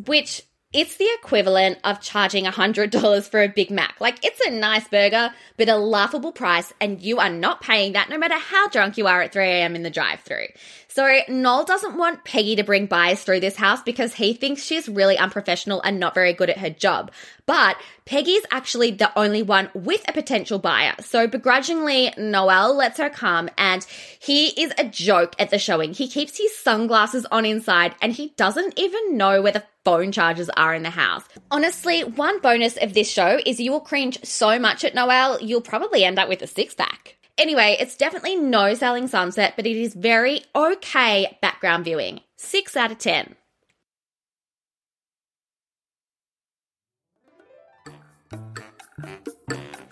which 0.06 0.42
it's 0.74 0.98
the 0.98 1.10
equivalent 1.22 1.80
of 1.84 2.02
charging 2.02 2.44
$100 2.46 3.30
for 3.30 3.42
a 3.42 3.48
Big 3.48 3.72
Mac. 3.72 4.00
Like, 4.02 4.24
it's 4.24 4.40
a 4.46 4.52
nice 4.52 4.88
burger, 4.88 5.34
but 5.56 5.70
a 5.70 5.78
laughable 5.78 6.32
price, 6.32 6.74
and 6.82 7.02
you 7.02 7.20
are 7.20 7.30
not 7.30 7.62
paying 7.62 7.94
that 7.94 8.10
no 8.10 8.18
matter 8.18 8.36
how 8.36 8.68
drunk 8.68 8.98
you 8.98 9.08
are 9.08 9.22
at 9.22 9.32
3 9.32 9.44
a.m. 9.46 9.76
in 9.76 9.84
the 9.84 9.90
drive 9.90 10.20
through. 10.22 10.48
So, 10.90 11.20
Noel 11.28 11.66
doesn't 11.66 11.98
want 11.98 12.24
Peggy 12.24 12.56
to 12.56 12.64
bring 12.64 12.86
buyers 12.86 13.22
through 13.22 13.42
this 13.42 13.56
house 13.56 13.82
because 13.82 14.14
he 14.14 14.34
thinks 14.34 14.64
she's 14.64 14.88
really 14.88 15.18
unprofessional 15.18 15.82
and 15.82 16.00
not 16.00 16.14
very 16.14 16.34
good 16.34 16.50
at 16.50 16.58
her 16.60 16.70
job. 16.70 17.12
But 17.46 17.78
Peggy's 18.06 18.46
actually 18.52 18.92
the 18.92 19.18
only 19.18 19.44
one 19.44 19.70
with 19.74 20.08
a 20.08 20.14
potential 20.14 20.60
buyer. 20.60 20.96
So, 21.02 21.28
begrudgingly, 21.28 22.14
Noel 22.18 22.76
lets 22.76 23.00
her 23.00 23.10
come, 23.10 23.50
and 23.58 23.86
he 24.20 24.48
is 24.62 24.74
a 24.78 24.86
joke 24.86 25.36
at 25.38 25.50
the 25.50 25.60
showing. 25.60 25.94
He 25.94 26.08
keeps 26.08 26.38
his 26.38 26.58
sunglasses 26.58 27.26
on 27.32 27.46
inside, 27.46 27.96
and 28.02 28.14
he 28.14 28.30
doesn't 28.38 28.80
even 28.80 29.18
know 29.18 29.42
where 29.42 29.52
the 29.52 29.64
phone 29.84 30.12
chargers 30.12 30.50
are 30.58 30.74
in 30.74 30.84
the 30.84 30.90
house. 30.90 31.24
Honestly, 31.52 32.04
one 32.04 32.42
bonus 32.42 32.78
of 32.78 32.94
this 32.94 33.10
show 33.10 33.40
is 33.46 33.60
you 33.60 33.72
will 33.72 33.80
cringe 33.80 34.24
so 34.24 34.58
much 34.60 34.84
at 34.84 34.96
Noel, 34.96 35.40
you'll 35.42 35.62
probably 35.62 36.04
end 36.04 36.20
up 36.20 36.28
with 36.28 36.42
a 36.42 36.48
six 36.48 36.74
pack. 36.74 37.17
Anyway, 37.38 37.78
it's 37.80 37.96
definitely 37.96 38.36
no 38.36 38.74
selling 38.74 39.08
sunset, 39.08 39.54
but 39.56 39.68
it 39.68 39.78
is 39.78 39.94
very 39.94 40.44
okay 40.56 41.38
background 41.42 41.86
viewing. 41.86 42.22
6 42.36 42.76
out 42.76 42.92
of 42.92 42.98
10. 42.98 43.36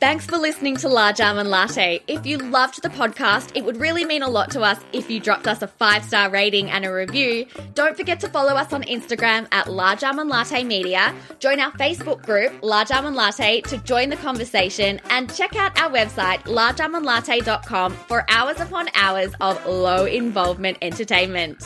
Thanks 0.02 0.26
for 0.26 0.38
listening 0.38 0.76
to 0.78 0.90
Large 0.90 1.22
Almond 1.22 1.50
Latte. 1.50 2.02
If 2.08 2.26
you 2.26 2.38
loved 2.38 2.84
the 2.84 2.90
podcast, 2.90 3.52
it 3.56 3.64
would 3.64 3.78
really 3.78 4.04
mean 4.04 4.24
a 4.24 4.30
lot 4.30 4.52
to 4.52 4.62
us 4.62 4.78
if 4.92 5.10
you 5.10 5.20
dropped 5.20 5.48
us 5.48 5.62
a 5.62 5.68
five 5.68 6.04
star 6.04 6.30
rating 6.30 6.70
and 6.70 6.86
a 6.86 6.94
review. 6.94 7.46
Don't 7.76 7.96
forget 7.96 8.20
to 8.20 8.28
follow 8.28 8.54
us 8.54 8.74
on 8.74 8.84
Instagram 8.84 9.48
at 9.52 9.72
Large 9.72 10.04
Almond 10.04 10.30
Latte 10.30 10.64
Media. 10.64 11.16
Join 11.40 11.60
our 11.60 11.72
Facebook 11.74 12.22
group, 12.24 12.54
Large 12.62 12.92
Almond 12.92 13.16
Latte, 13.16 13.62
to 13.62 13.78
join 13.80 14.10
the 14.10 14.18
conversation 14.18 15.00
and 15.10 15.34
check 15.34 15.56
out 15.56 15.80
our 15.80 15.90
website, 15.90 16.40
largealmondlatte.com, 16.44 17.94
for 17.94 18.26
hours 18.30 18.60
upon 18.60 18.90
hours 18.96 19.34
of 19.40 19.66
low 19.66 20.06
involvement 20.06 20.78
entertainment. 20.82 21.66